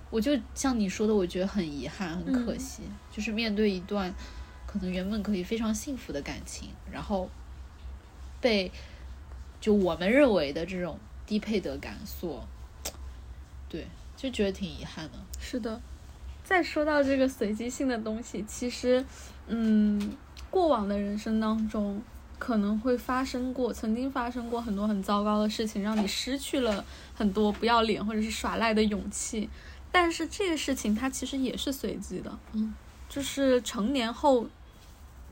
[0.10, 2.82] 我就像你说的，我觉得很遗憾，很可惜，
[3.12, 4.12] 就是面对一段
[4.66, 7.30] 可能原本可以非常幸福的感情，然后
[8.42, 8.72] 被
[9.62, 12.44] 就我们认为的这种低配得感所，
[13.70, 13.86] 对，
[14.18, 15.20] 就觉得挺遗憾的。
[15.40, 15.80] 是的。
[16.44, 19.06] 再说到这个随机性的东西，其实，
[19.46, 20.18] 嗯，
[20.50, 22.02] 过往的人生当中
[22.44, 26.84] 可能会发生过，曾经发生过很多很糟糕的事情，让你失去了
[27.16, 29.50] 很多不要脸或者是耍赖的勇气。
[29.94, 32.74] 但是这个事情它其实也是随机的，嗯，
[33.08, 34.46] 就是成年后。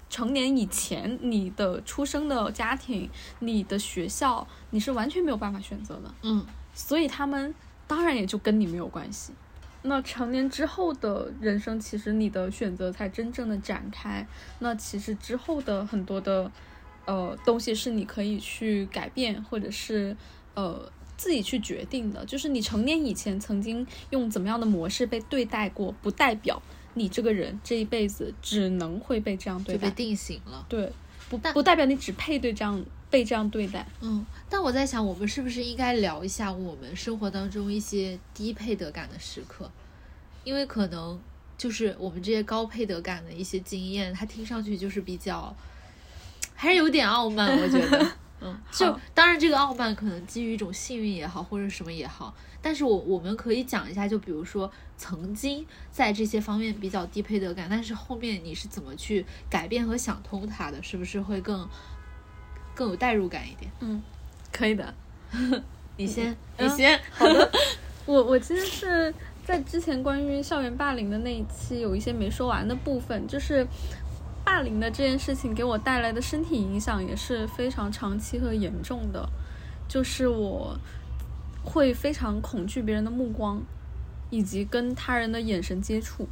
[0.10, 6.14] 成年以前，你的出生的家庭、你的学校，你是完全没有办法选择的。
[6.24, 7.56] 嗯所以他们
[7.88, 9.32] 当然也就跟你没有关系。
[9.84, 14.28] 那成年之后的人生，其实你的选择才真正的展开。
[14.60, 16.52] 那其实之后的很多的
[17.12, 20.16] 呃东西是你可以去改变，或者是
[20.54, 22.26] 呃自己去决定的。
[22.26, 26.62] 就是你成年以前曾经用怎么样的模式被对待过，不代表
[26.94, 29.82] 你这个人这一辈子只能会被这样对待。
[29.82, 30.66] 就被定型了。
[30.70, 30.90] 对，
[31.30, 33.86] 不但不代表你只配对这样被这样对待。
[34.00, 39.70] 嗯，但我在想，我们是不是应该聊一下我们生活当中一些低配得感的时刻？
[40.46, 41.20] 因为可能
[41.58, 45.56] 就是我们这些高配得感的一些经验，它听上去就是比较，
[46.62, 48.08] 还是有点傲慢， 我觉得。
[48.40, 61.68] 嗯，就当然这个傲慢可能基于一种幸运也好，或者什么也好，但是我我们可以讲一下，就比如说曾经在这些方面比较低配得感，但是后面你是怎么去改变和想通它的，是不是会更
[62.76, 63.72] 更有代入感一点？
[63.80, 64.00] 嗯，
[64.52, 64.94] 可以的。
[65.98, 67.00] 你先，嗯你先。
[67.12, 67.52] 好的，
[68.06, 69.14] 我我其实是
[69.46, 73.68] 在之前关于校园霸凌的那一期有一些没说完的部分，就是
[74.52, 79.30] 霸凌的这件事情给我带来的身体影响也是非常长期和严重的，
[79.88, 80.78] 就是我
[81.64, 83.64] 会非常恐惧别人的目光，
[84.30, 86.28] 以及跟他人的眼神接触，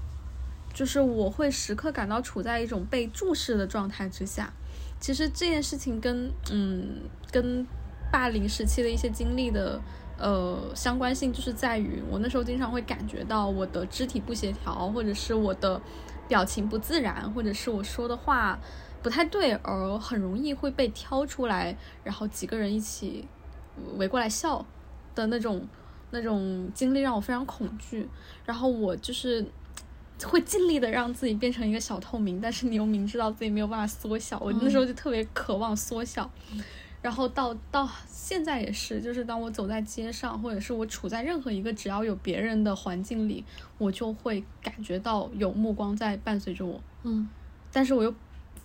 [0.74, 4.52] 就是我会时刻感到处在一种被注视的状态之下。
[5.00, 7.66] 其实这件事情跟嗯跟
[8.12, 9.80] 霸凌时期的一些经历的
[10.18, 15.82] 呃相关性，就是在于我那时候经常会感觉到我的肢体不协调，或者是我的
[16.30, 18.58] 表情不自然，或者是我说的话
[19.04, 23.28] 不太对，而很容易会被挑出来，然后几个人一起
[23.98, 24.66] 围过来笑
[25.14, 25.68] 的那种
[26.12, 28.08] 那种经历让我非常恐惧，
[28.46, 29.46] 然后我就是。
[30.26, 36.30] 会尽力的让自己变成一个小透明，但是你又明知道自己没有办法缩小，我那时候就特别渴望缩小。
[37.02, 43.44] 然后到到现在也是，就是当我走在街上，或者是我处在任何一个只要有别人的环境里，
[43.78, 46.82] 我就会感觉到有目光在伴随着我。
[47.04, 47.28] 嗯
[47.72, 48.14] 但是我又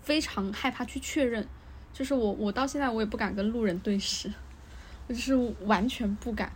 [0.03, 1.47] 非常害怕去确认，
[1.93, 4.33] 就是我我到现在我也不敢跟路人对视，
[5.07, 6.51] 我就是完全不敢。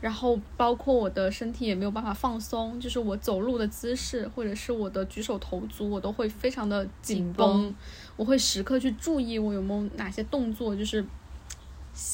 [0.00, 7.74] 然后包括我的身体也没有办法放松，就是我走路的姿势或者是我的举手投足，我都会非常的紧紧绷绷。
[8.16, 11.04] 我会时刻去注意我有没有哪些动作，就是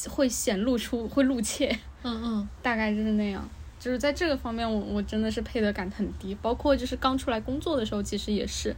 [0.09, 1.67] 会显露出会露怯。
[2.01, 3.47] 嗯嗯大概就是那样。
[3.77, 6.33] 就是在这个方面我，我真的是配得感很低。
[6.41, 8.75] 包括就是刚出来工作的时候，其实也是，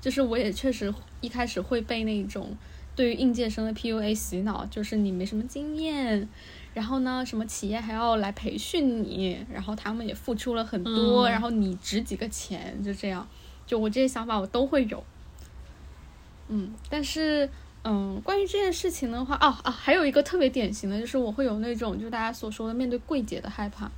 [0.00, 2.56] 就是我也确实一开始会被那种
[2.94, 6.26] 对于应届生的 PUA 洗脑，就是你没什么经验，
[6.76, 13.26] 然后呢，什么企业还要来培训你，然后他们也付出了很多，嗯然后你值几个钱，就这样。
[13.66, 15.02] 就我这些想法我都会有。
[16.48, 17.48] 嗯，但是
[17.82, 23.90] 嗯，关于这件事情的话，哦啊，还有一个特别典型的就是我会有那种就是大家所说的面对柜姐的害怕，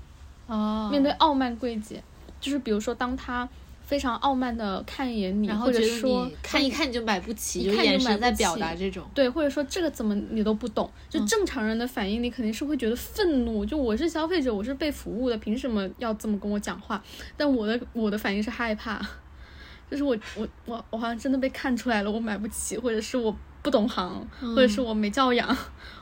[0.46, 2.00] 哦，面对傲慢柜姐，
[2.40, 3.48] 就是比如说当她
[3.88, 9.02] 非常傲慢的看一眼你，或然后觉得者说你看一看你就买不起，就一看就眼神在表达这种。
[9.14, 13.64] 对，或者说这个怎么你都不懂，就嗯正常人的反应，你肯定是会觉得愤怒。
[13.64, 17.02] 就我是消费者，我是被服务的，凭什么要这么跟我讲话？
[17.34, 19.00] 但我的我的反应是害怕，
[19.90, 25.48] 就是我我我我好像真的被看出来了，我买不起，或者是我不懂行，或者是我没教养，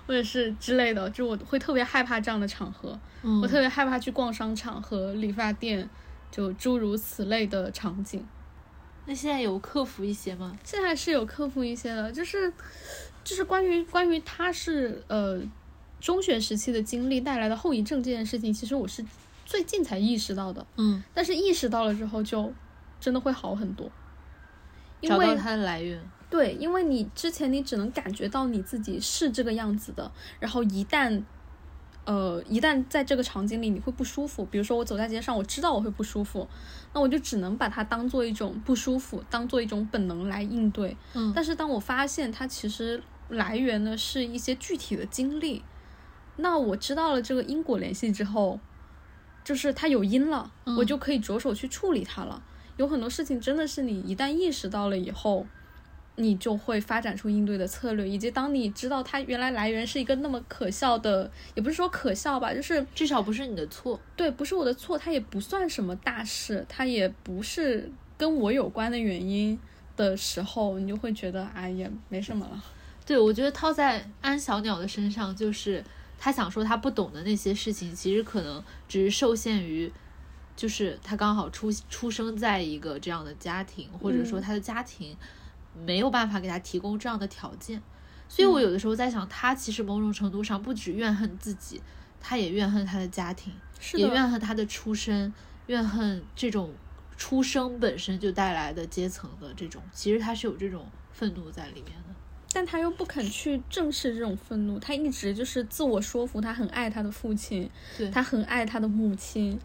[0.08, 2.98] 或者是之类的，就我会特别害怕这样的场合。
[3.22, 5.88] 嗯我特别害怕去逛商场和理发店，
[6.30, 8.26] 就诸如此类的场景。
[9.06, 10.58] 那现在有克服一些吗？
[10.64, 12.52] 现在是有克服一些的，就是
[13.22, 15.40] 就是关于关于他是呃
[16.00, 19.04] 中学时期的经历带来的后遗症这件事情，其实我是
[19.44, 20.66] 最近才意识到的。
[20.76, 22.52] 嗯，但是意识到了之后，就
[22.98, 23.90] 真的会好很多。
[25.00, 26.00] 因为找到它的来源。
[26.28, 30.10] 对，因为你之前你只能感觉到你自己是这个样子的，
[30.40, 31.22] 然后一旦，
[32.06, 36.48] 呃，一旦在这个场景里你会不舒服，比如说我走在街上，我知道我会不舒服，
[36.94, 40.96] 那我就只能把它当做一种不舒服，当做一种本能来应对。
[41.14, 45.64] 嗯但是当我发现它其实来源呢是一些具体的经历，
[46.36, 48.60] 那我知道了这个因果联系之后，
[49.42, 52.42] 就是它有因了，我就可以着手去处理它了。
[52.76, 55.46] 有很多事情真的是你一旦意识到了以后，
[56.16, 64.00] 你就会发展出应对的策略，以及当你知道它原来来源是一个那么可笑的，也不是说可笑吧，就是至少不是你的错。
[64.16, 69.58] 对，不是我的错，它也不算什么大事，它也不是跟我有关的原因
[69.94, 72.64] 的时候，你就会觉得哎也没什么了。
[73.04, 75.84] 对，我觉得套在安小鸟的身上，就是
[76.18, 79.92] 他想说他不懂的那些事情，其实可能只是受限于，
[80.56, 85.14] 就是他刚好出出生在一个这样的家庭，或者说嗯他的家庭
[85.84, 87.82] 没有办法给他提供这样的条件。
[88.28, 91.80] 所以我有的时候在想，他其实某种程度上不止怨恨自己，
[92.20, 93.52] 他也怨恨他的家庭，
[93.94, 95.32] 也怨恨他的出身，
[95.66, 96.72] 怨恨这种
[97.16, 102.14] 出生本身就带来的阶层的这种，其实他是有这种愤怒在里面的。
[102.52, 109.56] 但他又不肯去正视这种愤怒，他一直就是自我说服，他很爱他的父亲，对他很爱他的母亲，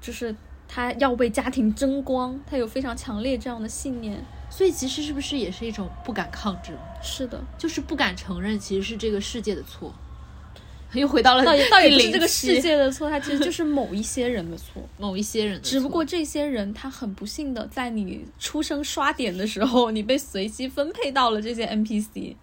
[0.00, 0.34] 就是
[0.66, 4.22] 他要为家庭争光，他有非常强烈这样的信念。
[4.56, 9.92] 所以其实是不是也是一种不敢抗争，是的，就是不敢承认其实是这个世界的错，
[10.92, 14.80] 又回到了倒也倒也不是这个世界的错，它其实就是某一些人的错。
[14.96, 22.36] 某一些人的错，只不过这些人他很不幸的，在你出生刷点的时候，你被随机分配到了这些 NPC，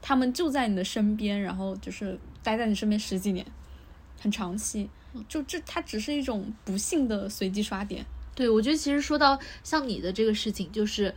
[0.00, 3.44] 他们就在你的身边，然后就是待在你身边十几年，
[4.18, 4.88] 很长期。
[5.28, 8.06] 就这，它只是一种不幸的随机刷点。
[8.34, 11.12] 对我觉得其实说到像你的这个事情，就是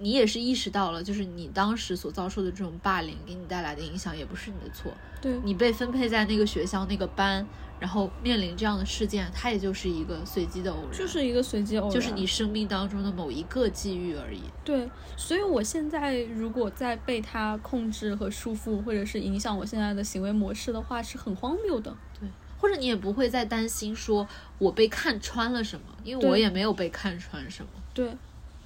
[0.00, 7.46] 你也是意识到了，就是你当时所遭受的这种霸凌给你带来的影响也不是你的错，对，你被分配在那个学校那个班，
[7.78, 14.40] 然后面临这样的事件，它也就是一个随机的偶然，就是一个随机偶然，就是你生命当中的某一个际遇而已。
[14.64, 21.94] 对，所以我现在如果再被他控制和束缚，或者是影响我现在的行为模式的话，是很荒谬的。
[22.18, 22.28] 对。
[22.58, 27.70] 或者你也不会再担心说我被看穿了什么，因为我也没有被看穿什么。
[27.94, 28.14] 对，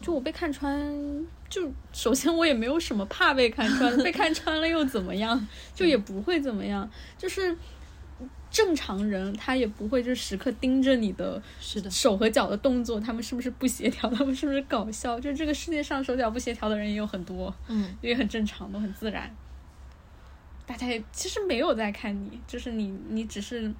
[0.05, 5.49] 就我被看穿，就首先我也没有什么怕被看穿，被看穿了又怎么样？
[5.75, 6.88] 就也不会怎么样，
[7.19, 7.57] 就是。
[8.51, 11.43] 正常人他也不会就时刻盯着你的，
[11.91, 15.18] 手和脚的动作，他们是不是不协调，他们是不是搞笑？
[15.18, 19.28] 就这个世界上手脚不协调的人也有很多，嗯，也很正常，都很自然。
[20.64, 23.74] 大家也其实没有在看你，就是你，你只是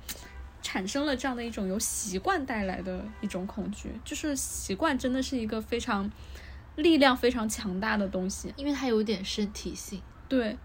[0.64, 6.10] 产生了这样的一种由习惯带来的一种恐惧，就是习惯真的是一个非常
[6.76, 8.52] 力量非常强大的东西。
[8.56, 10.00] 因为它有点身体性。
[10.26, 10.56] 对，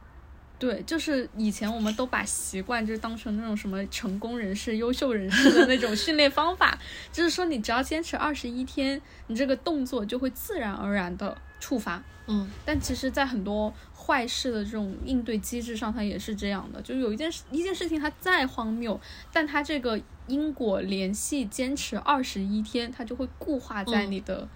[0.58, 6.80] 对，就是以前我们都把习惯就是当成那种什么成功人士、优秀人士的那种训练方法，
[7.12, 12.02] 就是说你只要坚持二十一天，你这个动作就会自然而然的触发。
[12.32, 16.80] 嗯但其实，在很多坏事的这种应对机制上，它也是这样的。
[16.84, 19.00] 就是有一件事，一件事情它再荒谬，
[19.34, 24.48] 但它这个因果联系坚持二十一天，它就会固化在嗯你的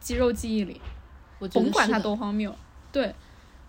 [0.00, 0.80] 肌肉记忆里。
[1.38, 2.52] 我甭管它多荒谬，
[2.90, 3.14] 对，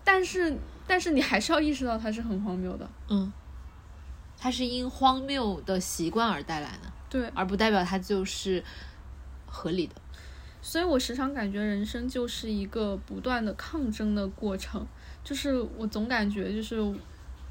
[0.04, 0.56] 但是
[0.86, 3.32] 但是你还是要意识到它是很荒谬的，嗯，
[4.36, 8.62] 它是因荒谬的习惯而带来的，对，而不代表它就是
[9.46, 9.94] 合理的。
[10.64, 14.86] 所以我时常感觉人生就是一个不断的抗争的过程，
[15.22, 16.80] 就是我总感觉就是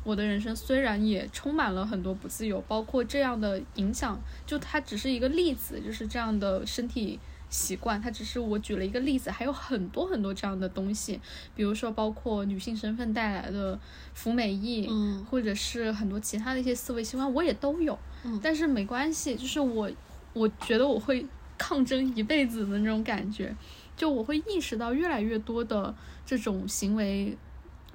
[0.04, 7.20] 我的人生虽然也充满了很多不自由，包括这样的影响，就它只是一个例子，就是这样的身体。
[7.50, 11.22] 习惯，它只是我举了一个例子，还有很多很多这样的东西，
[11.56, 13.80] 比如说包括女性身份带来的
[14.16, 17.96] 服美役，嗯或者是很多其他的一些思维习惯，我也都有。
[18.24, 19.88] 嗯但是没关系，就是我，
[20.34, 21.24] 我觉得我会
[21.64, 23.56] 抗争一辈子的那种感觉，
[23.96, 25.96] 就我会意识到越来越多的
[26.26, 27.38] 这种行为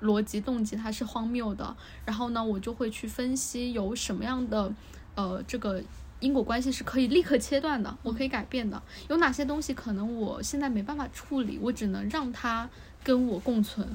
[0.01, 4.73] 逻辑动机它是荒谬的，然后呢，我就会去分析有什么样的
[5.15, 5.83] 呃这个。
[6.21, 8.83] 因果关系是可以立刻切断的，我可以改变的。
[9.09, 12.69] 有哪些东西可能我现在没办法处理，我只能让它
[13.05, 13.87] 跟我共存，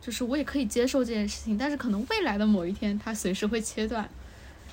[0.00, 4.08] 就是我也可以接受这件事情，但是可能未来的某一天它随时会切断，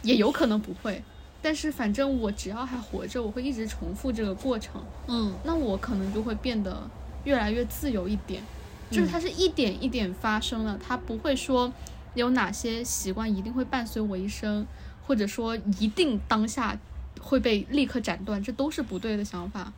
[0.03, 1.03] 也有可能不会。
[1.45, 6.89] 但是反正我只要还活着，我会一直重复这个过程，嗯那我可能就会变得
[7.23, 8.41] 越来越自由一点。
[8.89, 11.71] 就是它是一点一点发生了，它不会说
[12.15, 14.65] 有哪些习惯一定会伴随我一生，
[15.05, 16.75] 或者说一定当下
[17.19, 19.71] 会被立刻斩断，这都是不对的想法。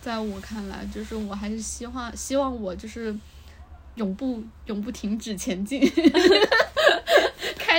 [0.00, 3.12] 在我看来，就是我还是希望希望我就是
[3.96, 5.80] 永不永不停止前进，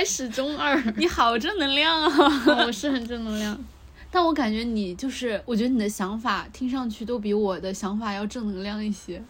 [0.02, 0.82] 开始中二。
[0.98, 2.10] 你好正能量啊！
[2.18, 3.56] 哦我是很正能量。
[4.10, 9.22] 但我感觉你就是，我觉得你的想法听上去都比我的想法要正能量一些。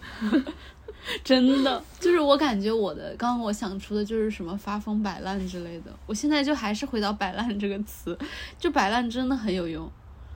[1.23, 8.18] 真的，就是我感觉我的刚刚我想出的就是什么发疯摆烂之类的，我现在就还是回到摆烂这个词，
[8.59, 9.87] 就摆烂真的很有用。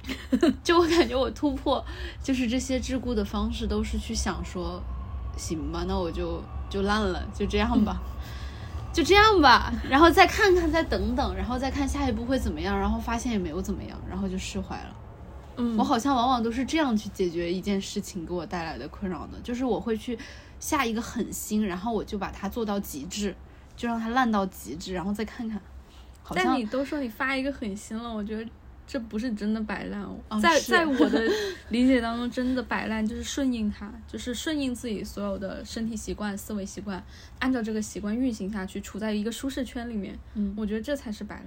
[0.63, 1.83] 就我感觉我突破
[2.23, 4.83] 就是这些桎梏的方式，都是去想说，
[5.39, 7.97] 行吧，那我就就烂了，就这样吧。
[8.97, 14.97] 就这样吧，然后再看看，再等等，然后再看下一步会怎么样，然后发现也没有怎么样，然后就释怀了。
[15.59, 20.19] 嗯我好像往往都是这样去解决一件事情给我带来的困扰的，就是我会去
[20.59, 23.37] 下一个狠心，然后我就把它做到极致，
[23.77, 25.61] 就让它烂到极致，然后再看看。
[26.23, 28.51] 好像但你都说你发一个狠心了，我觉得
[28.87, 30.03] 这不是真的摆烂。
[30.03, 31.21] 哦在在我的
[31.71, 37.03] 理解当中，真的摆烂就是顺应它，就是顺应自己所有的身体习惯、思维习惯，
[37.41, 40.19] 按照这个习惯运行下去，处在一个舒适圈里面。
[40.35, 41.37] 嗯我觉得这才是摆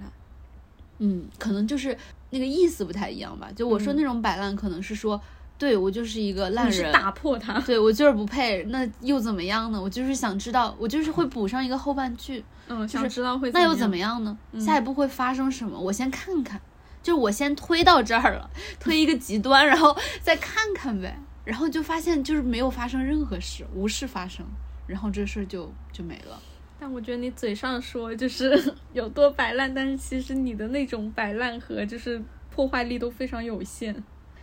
[0.98, 1.96] 嗯，可能就是
[2.28, 3.48] 那个意思不太一样吧。
[3.56, 5.18] 就我说嗯那种摆烂，可能是说，
[5.56, 7.58] 对我就是一个烂人，打破它。
[7.60, 9.80] 对我就是不配，那又怎么样呢？
[9.80, 12.44] 我就是想知道，我就是会补上一个后半句。
[12.68, 14.10] 嗯，想知道会那又怎么样？
[14.16, 14.38] 样呢？
[14.52, 15.80] 嗯下一步会发生什么？
[15.80, 16.60] 我先看看，
[17.02, 24.44] 就是我先推到这儿了， 推一个极端，然后再看看呗，然后就发现就是没有发生任何事，无事发生，
[24.86, 26.40] 然后这事儿就就没了。
[26.78, 32.22] 但我觉得你嘴上说就是 有多摆烂，但是其实你的那种摆烂和就是
[32.54, 34.02] 破坏力都非常有限。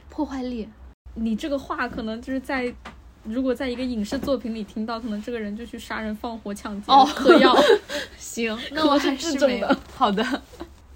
[0.09, 0.69] 破坏力，
[1.15, 2.71] 你这个话可能就是在，
[3.23, 7.55] 如果在一个影视作品里听到，可能这个人就去杀人放火抢劫、哦嗑药。
[8.17, 9.75] 行，那我还是没有。
[9.95, 10.23] 好的。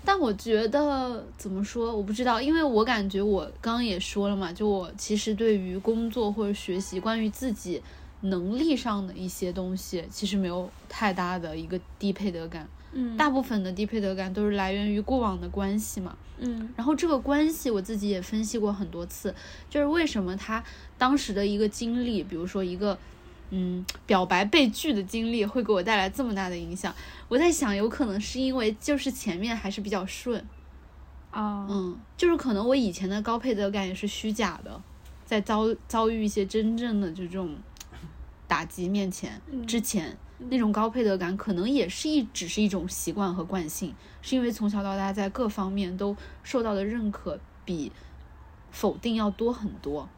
[0.03, 7.81] 但我觉得怎么说，我不知道，因为我感觉我刚刚也说了嘛，就我其实对于工作或者学习，关于自己
[8.21, 12.67] 能力上的一些东西，其实没有太大的一个低配得感。
[12.93, 16.13] 嗯大部分的低配得感都是来源于过往的关系嘛。
[16.39, 19.33] 嗯然后这个关系我自己也分析过很多次，
[19.69, 20.61] 就是为什么他
[20.97, 22.97] 当时的一个经历，比如说一个
[23.51, 26.93] 嗯表白被拒的经历，会给我带来这么大的影响。
[27.27, 30.43] 我在想，有可能是因为就是前面还是比较顺，
[31.29, 34.81] 啊嗯，就是可能我以前的高配得感也是虚假的，
[35.23, 37.55] 在遭遭遇一些真正的就这种
[38.47, 40.17] 打击面前、嗯之前，
[40.49, 47.91] 那种高配得感可能也是一只是一种习惯和惯性，是因为从小到大在各方面都受到的认可比
[48.71, 50.09] 否定要多很多，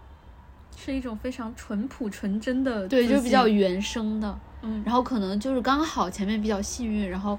[0.77, 4.39] 是一种非常淳朴纯真的对，就比较原生的。
[4.61, 7.37] 嗯，然后可能就是刚好前面比较幸运，然后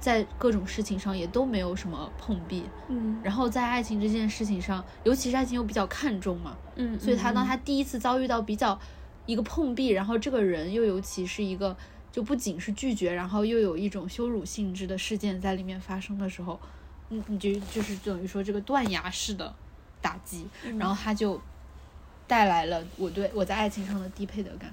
[0.00, 3.20] 在各种事情上也都没有什么碰壁，嗯。
[3.22, 8.78] 然后在爱情这件事情上，尤其是爱情又比较看重嘛，嗯，所以他当嗯他第一次遭遇到比较
[9.26, 11.76] 一个碰壁，然后这个人又尤其是一个
[12.10, 16.58] 就不仅是拒绝，然后又有一种羞辱性质的事件在里面发生的时候，
[17.10, 19.54] 你你就就是等于说这个断崖式的
[20.00, 20.46] 打击，
[20.78, 21.38] 然后他就
[22.32, 24.72] 带来了我对我在爱情上的低配得感。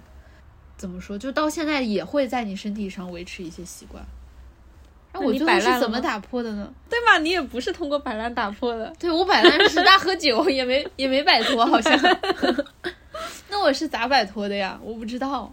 [0.78, 1.18] 怎么说？
[1.18, 4.01] 就到现在也会在你身体上维持一些习惯。
[5.12, 6.74] 那我你最后是摆烂怎么打破的呢？
[6.89, 7.18] 对吧？
[7.18, 8.93] 你也不是通过摆烂打破的。
[8.97, 11.91] 对我摆烂是大喝酒，也没也没摆脱，好像。
[13.49, 14.80] 那我是咋摆脱的呀？
[14.82, 15.51] 我不知道，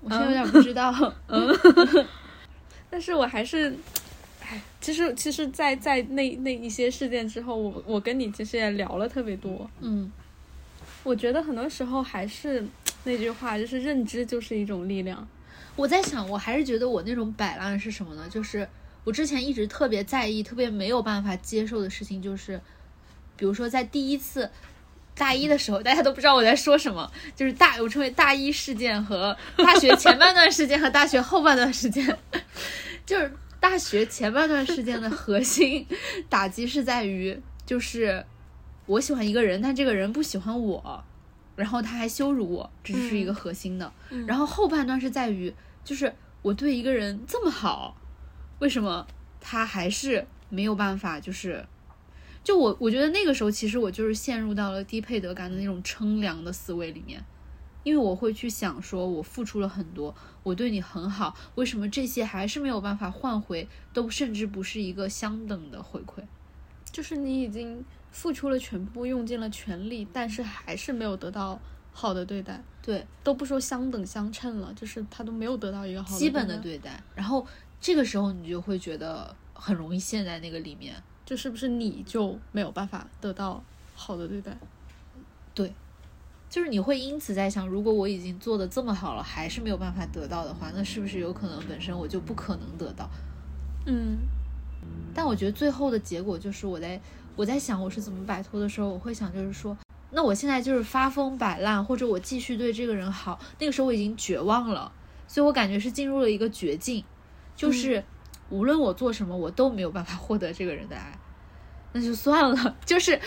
[0.00, 0.92] 我现在有点不知道。
[1.28, 1.56] 嗯
[2.90, 3.72] 但是我还是，
[4.42, 9.70] 哎，其实其实在，在那那一些事件之后，我我跟你其实也聊了特别多。
[9.80, 10.10] 嗯
[11.04, 12.66] 我觉得很多时候还是
[13.04, 15.28] 那句话，就是认知就是一种力量。
[15.76, 18.26] 我在想，我还是觉得我那种摆烂是什么呢？
[18.30, 18.66] 就是
[19.04, 22.60] 我之前一直特别在意、特别没有办法接受的事情，就是
[23.36, 24.50] 比如说在第一次
[25.14, 32.16] 大一的时候，大家都不知道我在说什么，就是大我称为大一事件和大学前半段事件和大学后半段时间，
[33.04, 33.30] 就是
[33.60, 35.86] 大学前半段事件的核心
[36.28, 38.24] 打击是在于，就是
[38.86, 41.04] 我喜欢一个人，但这个人不喜欢我。
[41.56, 43.92] 然后他还羞辱我，这是一个核心的。
[44.26, 45.54] 然后后半段是在于，
[45.84, 46.12] 就是
[46.42, 47.96] 我对一个人这么好，
[48.58, 49.06] 为什么
[49.40, 51.20] 他还是没有办法？
[51.20, 51.64] 就是，
[52.42, 57.24] 就我我觉得那个时候，其实我就是陷入到了低配得感的那种称量的思维里面，
[57.84, 60.12] 因为我会去想，说我付出了很多，
[60.42, 63.68] 我对你很好，为什么这些还是没有办法换回？
[63.92, 66.24] 都甚至不是一个相等的回馈。
[66.90, 71.60] 就是你已经付出了全部，用尽了全力，但是还是没有得到
[71.92, 72.62] 好的对待。
[72.80, 77.44] 对，都不说相等相称了，就是他都没有得到一个好的基本的对待，然后
[77.80, 80.94] 这个时候你就会觉得很容易陷在那个里面。
[81.26, 83.62] 就是不是你就没有办法得到
[83.94, 84.56] 好的对待？
[85.54, 85.72] 对
[86.50, 93.10] 就是你会因此在想，如果我已经做的这么好了，还是没有办法得到的话，那是不是有可能本身我就不可能得到？
[93.86, 94.18] 嗯
[95.14, 97.00] 但我觉得最后的结果就是我在
[97.36, 99.76] 我在想我是怎么摆脱的时候，我会想就是说，
[100.10, 104.90] 那我现在就是发疯摆烂，或者我继续对这个人好，那个时候我已经绝望了，
[105.26, 107.04] 所以我感觉是进入了一个绝境，
[107.56, 108.04] 就是
[108.50, 111.18] 无论我做什么，我都没有办法获得这个人的爱，
[111.92, 113.18] 那就算了， 就是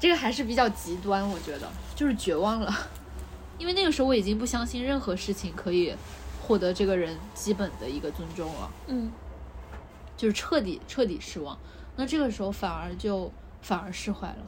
[0.00, 2.72] 这个还是比较极端，我觉得就是绝望了，
[3.58, 5.94] 因为那个时候我已经不相信任何事情可以
[6.42, 8.70] 获得这个人基本的一个尊重了。
[8.88, 9.10] 嗯
[10.18, 11.58] 就是彻底彻底失望。
[11.96, 14.46] 那这个时候反而就反而释怀了，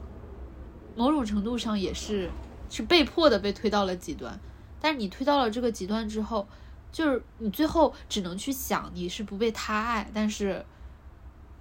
[0.94, 2.28] 某种程度上也是
[2.68, 4.38] 是被迫的被推到了极端。
[4.78, 6.46] 但是你推到了这个极端之后，
[6.92, 10.64] 就是你最后只能去想你是不被他爱，但是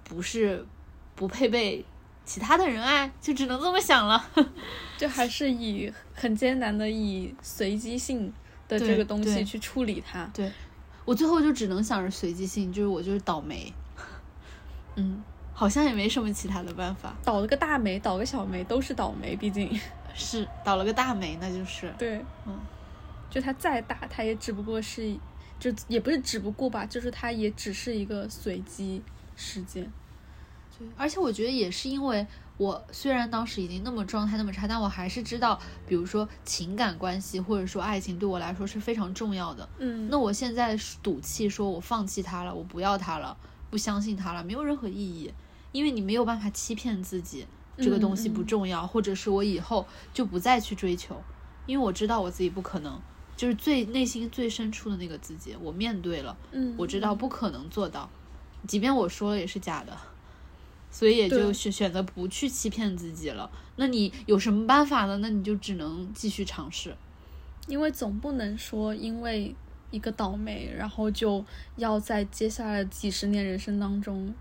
[0.04, 0.66] 不是
[1.14, 1.84] 不配被
[2.24, 4.30] 其他的人爱，就只能这么想了。
[4.96, 8.32] 就还是以很艰难的以随机性
[8.68, 10.30] 的这个东西去处理它。
[10.32, 10.50] 对
[11.04, 13.72] 我最后就只能想着随机性，就是我就是倒霉，
[15.00, 15.22] 嗯，
[15.52, 17.14] 好像也没什么其他的办法。
[17.24, 19.78] 倒了个大霉，倒个小霉都是倒霉，毕竟。
[20.12, 21.92] 是倒了个大霉，那就是。
[21.96, 22.58] 对，嗯，
[23.30, 25.16] 就它再大，它也只不过是，
[25.58, 29.00] 就也不是只不过吧，就是它也只是一个随机
[29.36, 29.90] 事件。
[30.76, 32.26] 对，而且我觉得也是因为
[32.56, 39.66] 我虽然当时已经那么状态那么差，但我还是知道，比如说情感关系或者说爱情对我来说是非常重要的。
[39.78, 43.36] 嗯，那我现在赌气说我放弃他了，我不要他了，
[43.70, 45.32] 不相信他了，没有任何意义，
[45.72, 47.46] 因为你没有办法欺骗自己，
[47.78, 51.22] 这个东西不重要，或者是我以后就不再去追求，
[51.66, 53.00] 因为我知道我自己不可能。
[53.36, 58.10] 就是最内心最深处的那个自己，我面对了，嗯，我知道不可能做到，
[58.68, 59.96] 即便我说了也是假的，
[60.90, 63.50] 所以也就对选选择不去欺骗自己了。
[63.76, 65.16] 那你有什么办法呢？
[65.22, 66.94] 那你就只能继续尝试。
[67.66, 69.54] 因为总不能说因为
[69.90, 71.44] 一个倒霉，然后就
[71.76, 74.32] 要在接下来几十年人生当中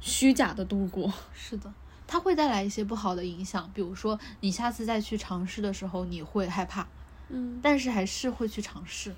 [0.00, 1.12] 虚假的度过。
[1.34, 1.72] 是的，
[2.06, 6.86] 它会带来一些不好的影响，比如说你下次再去尝试的时候，你会害怕，
[7.28, 9.14] 嗯，但是还是会去尝试。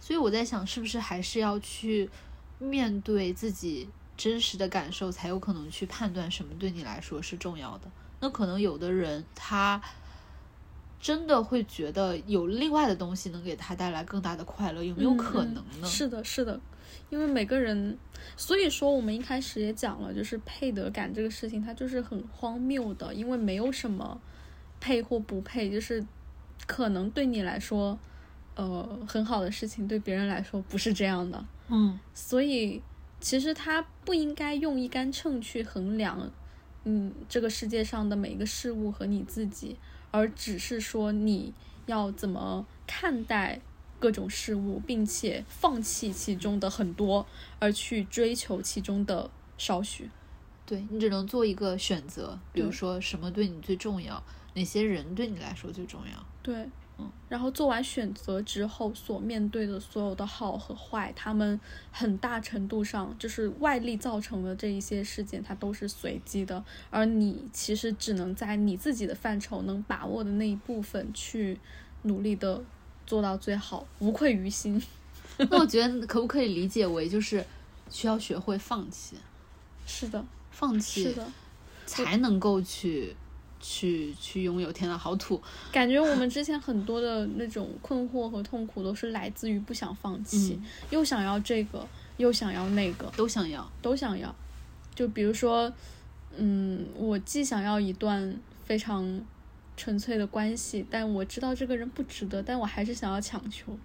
[0.00, 2.10] 所以我在想，是不是还是要去
[2.58, 7.90] 面对自己真实的感受，才有可能去判断什么对你来说是重要的。
[8.20, 9.80] 那可能有的人他
[11.04, 15.86] 真的会觉得有另外的东西能给他带来更大的快乐，有没有嗯可嗯能呢？
[15.86, 16.58] 是的，是的，
[17.10, 17.98] 因为每个人，
[18.38, 24.18] 所以说我们一开始也讲了，就是配得感这个事情，它就是很荒谬的，因为没有什么
[24.80, 26.02] 配或不配，就是
[26.66, 27.98] 可能对你来说，
[28.54, 32.80] 呃，很好的事情，对别人来说不是这样的，嗯，所以
[33.20, 36.30] 其实他不应该用一杆秤去衡量，
[36.84, 39.76] 嗯，这个世界上的每一个事物和你自己，
[40.14, 41.52] 而只是说你
[41.86, 43.60] 要怎么看待
[43.98, 47.26] 各种事物，并且放弃其中的很多，
[47.58, 50.08] 而去追求其中的少许。
[50.64, 54.22] 对你只能做一个选择，比如说什么对你最重要，
[54.54, 56.26] 哪些人对你来说最重要。
[56.44, 56.68] 对，
[56.98, 61.58] 嗯，然后做完选择之后，所面对的所有的好和坏，他们
[61.90, 71.58] 很大程度上就是外力造成的这一些事件，它都是随机的，而你其实只能在你自己的范畴能把握的那一部分去
[72.02, 72.62] 努力的
[73.04, 74.80] 做到最好，无愧于心。
[75.36, 77.44] 那我觉得可不可以理解为就是
[77.90, 79.16] 需要学会放弃，
[79.84, 81.26] 是的，放弃是的，
[81.86, 83.16] 才能够去
[83.66, 85.40] 去去拥有天呐好土。
[85.72, 91.88] 感觉我们之前很多的那种困惑和痛苦，都是来自于不想放弃，嗯又想要这个，
[92.18, 93.10] 又想要那个。
[93.16, 94.34] 都想要，都想要。
[94.94, 95.72] 就比如说，
[96.36, 99.24] 嗯，我既想要一段非常
[99.76, 103.78] 纯粹的关系，但我知道这个人不值得，但我还是想要强求，对，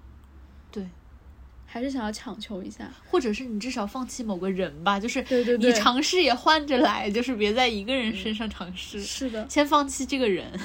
[1.70, 2.92] 还是想要强求一下。
[3.10, 10.48] 或者是你至少放弃某个人吧，就是对对对你尝试也换着来，就是别在一个人身上尝试，是的，先放弃这个人。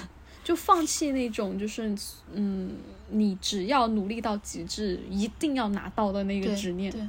[0.45, 1.97] 就放弃那种就是
[2.35, 2.77] 嗯，
[3.09, 6.93] 你只要努力到极致，一定要拿到的那个执念。
[6.93, 7.01] 对，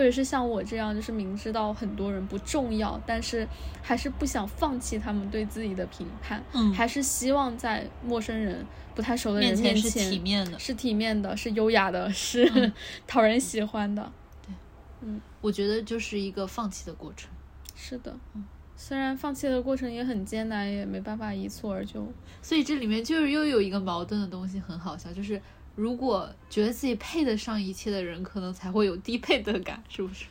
[0.00, 3.46] 或者是像我这样，就是明知道很多人不重要，但是
[3.82, 10.58] 还是不想放弃他们对自己的评判，嗯还是希望在陌生人、不太熟的人面前前是体面的。
[10.58, 12.72] 是体面的，是优雅的，是、 嗯
[13.06, 14.10] 讨人喜欢的。
[14.46, 14.54] 对，
[15.02, 17.30] 嗯我觉得就是一个放弃的过程。
[17.76, 18.42] 是的，嗯
[18.74, 22.10] 虽然放弃的过程也很艰难，也没办法一蹴而就。
[22.40, 25.38] 所以这里面就是又有一个矛盾的东西，很好笑，就是
[25.76, 30.26] 如果觉得自己配得上一切的人，可能才会有低配得感，是不是？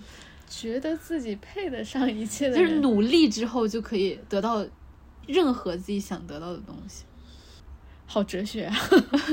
[0.47, 4.65] 觉得自己配得上一切的人，就是努力之后就可以得到
[5.27, 7.05] 任何自己想得到的东西。
[8.07, 8.75] 好哲学啊！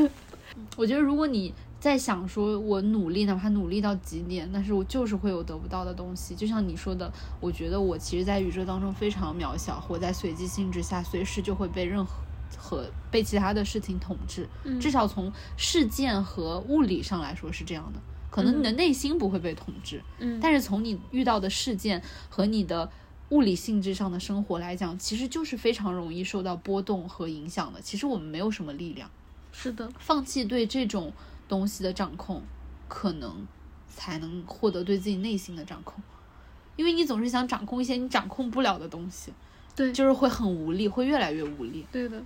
[0.76, 6.34] 我觉得如果你在想说我努力，哪怕努力到极点，但是我就是会有得不到的东西。
[6.34, 12.12] 就像你说的，我觉得我其实，在宇宙当中非常渺小，活在随机性之下，随时就会被任何
[12.56, 14.48] 和被其他的事情统治。
[14.64, 18.00] 嗯至少从事件和物理上来说是这样的。
[18.28, 22.90] 可能你的内心不会被统治，嗯，但是从你遇到的事件和你的
[23.30, 27.80] 物理性质上的生活来讲，其实就是非常容易受到波动和影响的。
[27.80, 29.10] 其实我们没有什么力量。
[29.52, 31.12] 是的，放弃对这种
[31.48, 32.42] 东西的掌控，
[32.88, 33.46] 可能
[33.88, 36.02] 才能获得对自己内心的掌控。
[36.74, 39.32] 因为你总是想掌控一些你掌控不了的东西，
[39.74, 41.86] 对，就是会很无力，会越来越无力。
[41.90, 42.22] 对的。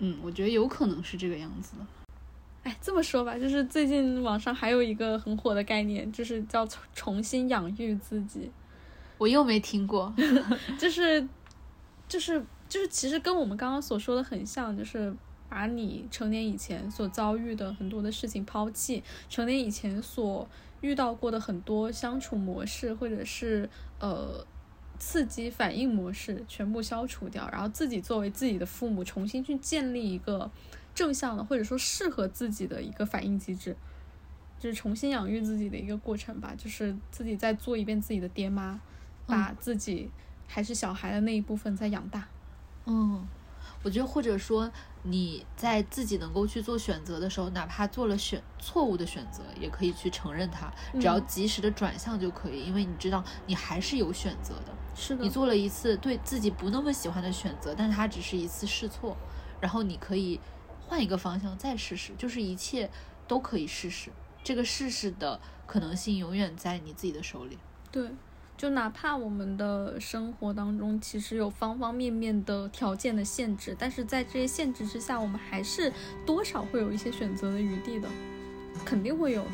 [0.00, 1.86] 嗯，我觉得有可能是这个样子的。
[2.62, 8.50] 哎，这么说吧，就是最近网上还有一个很火的概念，就是叫重重新养育自己。
[9.16, 10.12] 我又没听过，
[10.78, 11.26] 就是
[12.08, 15.14] 就是就是，其实跟我们刚刚所说的很像，就是
[15.48, 20.48] 把你成年以前所遭遇的很多的事情抛弃，成年以前所
[20.80, 24.44] 遇到过的很多相处模式，或者是呃
[25.00, 30.48] 刺激反应模式全部消除掉，然后自己作为自己的父母，重新去建立一个
[30.94, 33.74] 正向的或者说适合自己的一个反应机制。
[34.58, 38.78] 就是重新养育自己的一个过程吧，就是自己再做一遍自己的爹妈，
[39.26, 40.10] 把自己
[40.46, 42.28] 还是小孩的那一部分再养大。
[42.84, 43.26] 嗯，
[43.82, 44.70] 我觉得或者说
[45.02, 54.74] 你在自己能够去做选择的时候，哪怕做了选错误的选择，也可以去承认它，只要嗯及时的转向就可以，因为你知道你还是有选择的。
[54.94, 59.16] 是的你，做了一次对自己不那么喜欢的选择，但它只是一次试错，
[59.60, 60.38] 然后你可以
[60.86, 62.90] 换一个方向再试试，就是一切
[63.26, 64.10] 都可以试试。
[64.42, 67.58] 这个试试的可能性永远在你自己的手里。
[67.92, 68.10] 对，
[68.60, 75.90] 就哪怕我们的生活当中其实有方方面面的条件的限制，但是在这些限制之下，我们还是
[76.26, 78.06] 多少会有一些选择的余地的，
[78.84, 79.52] 肯定会有的。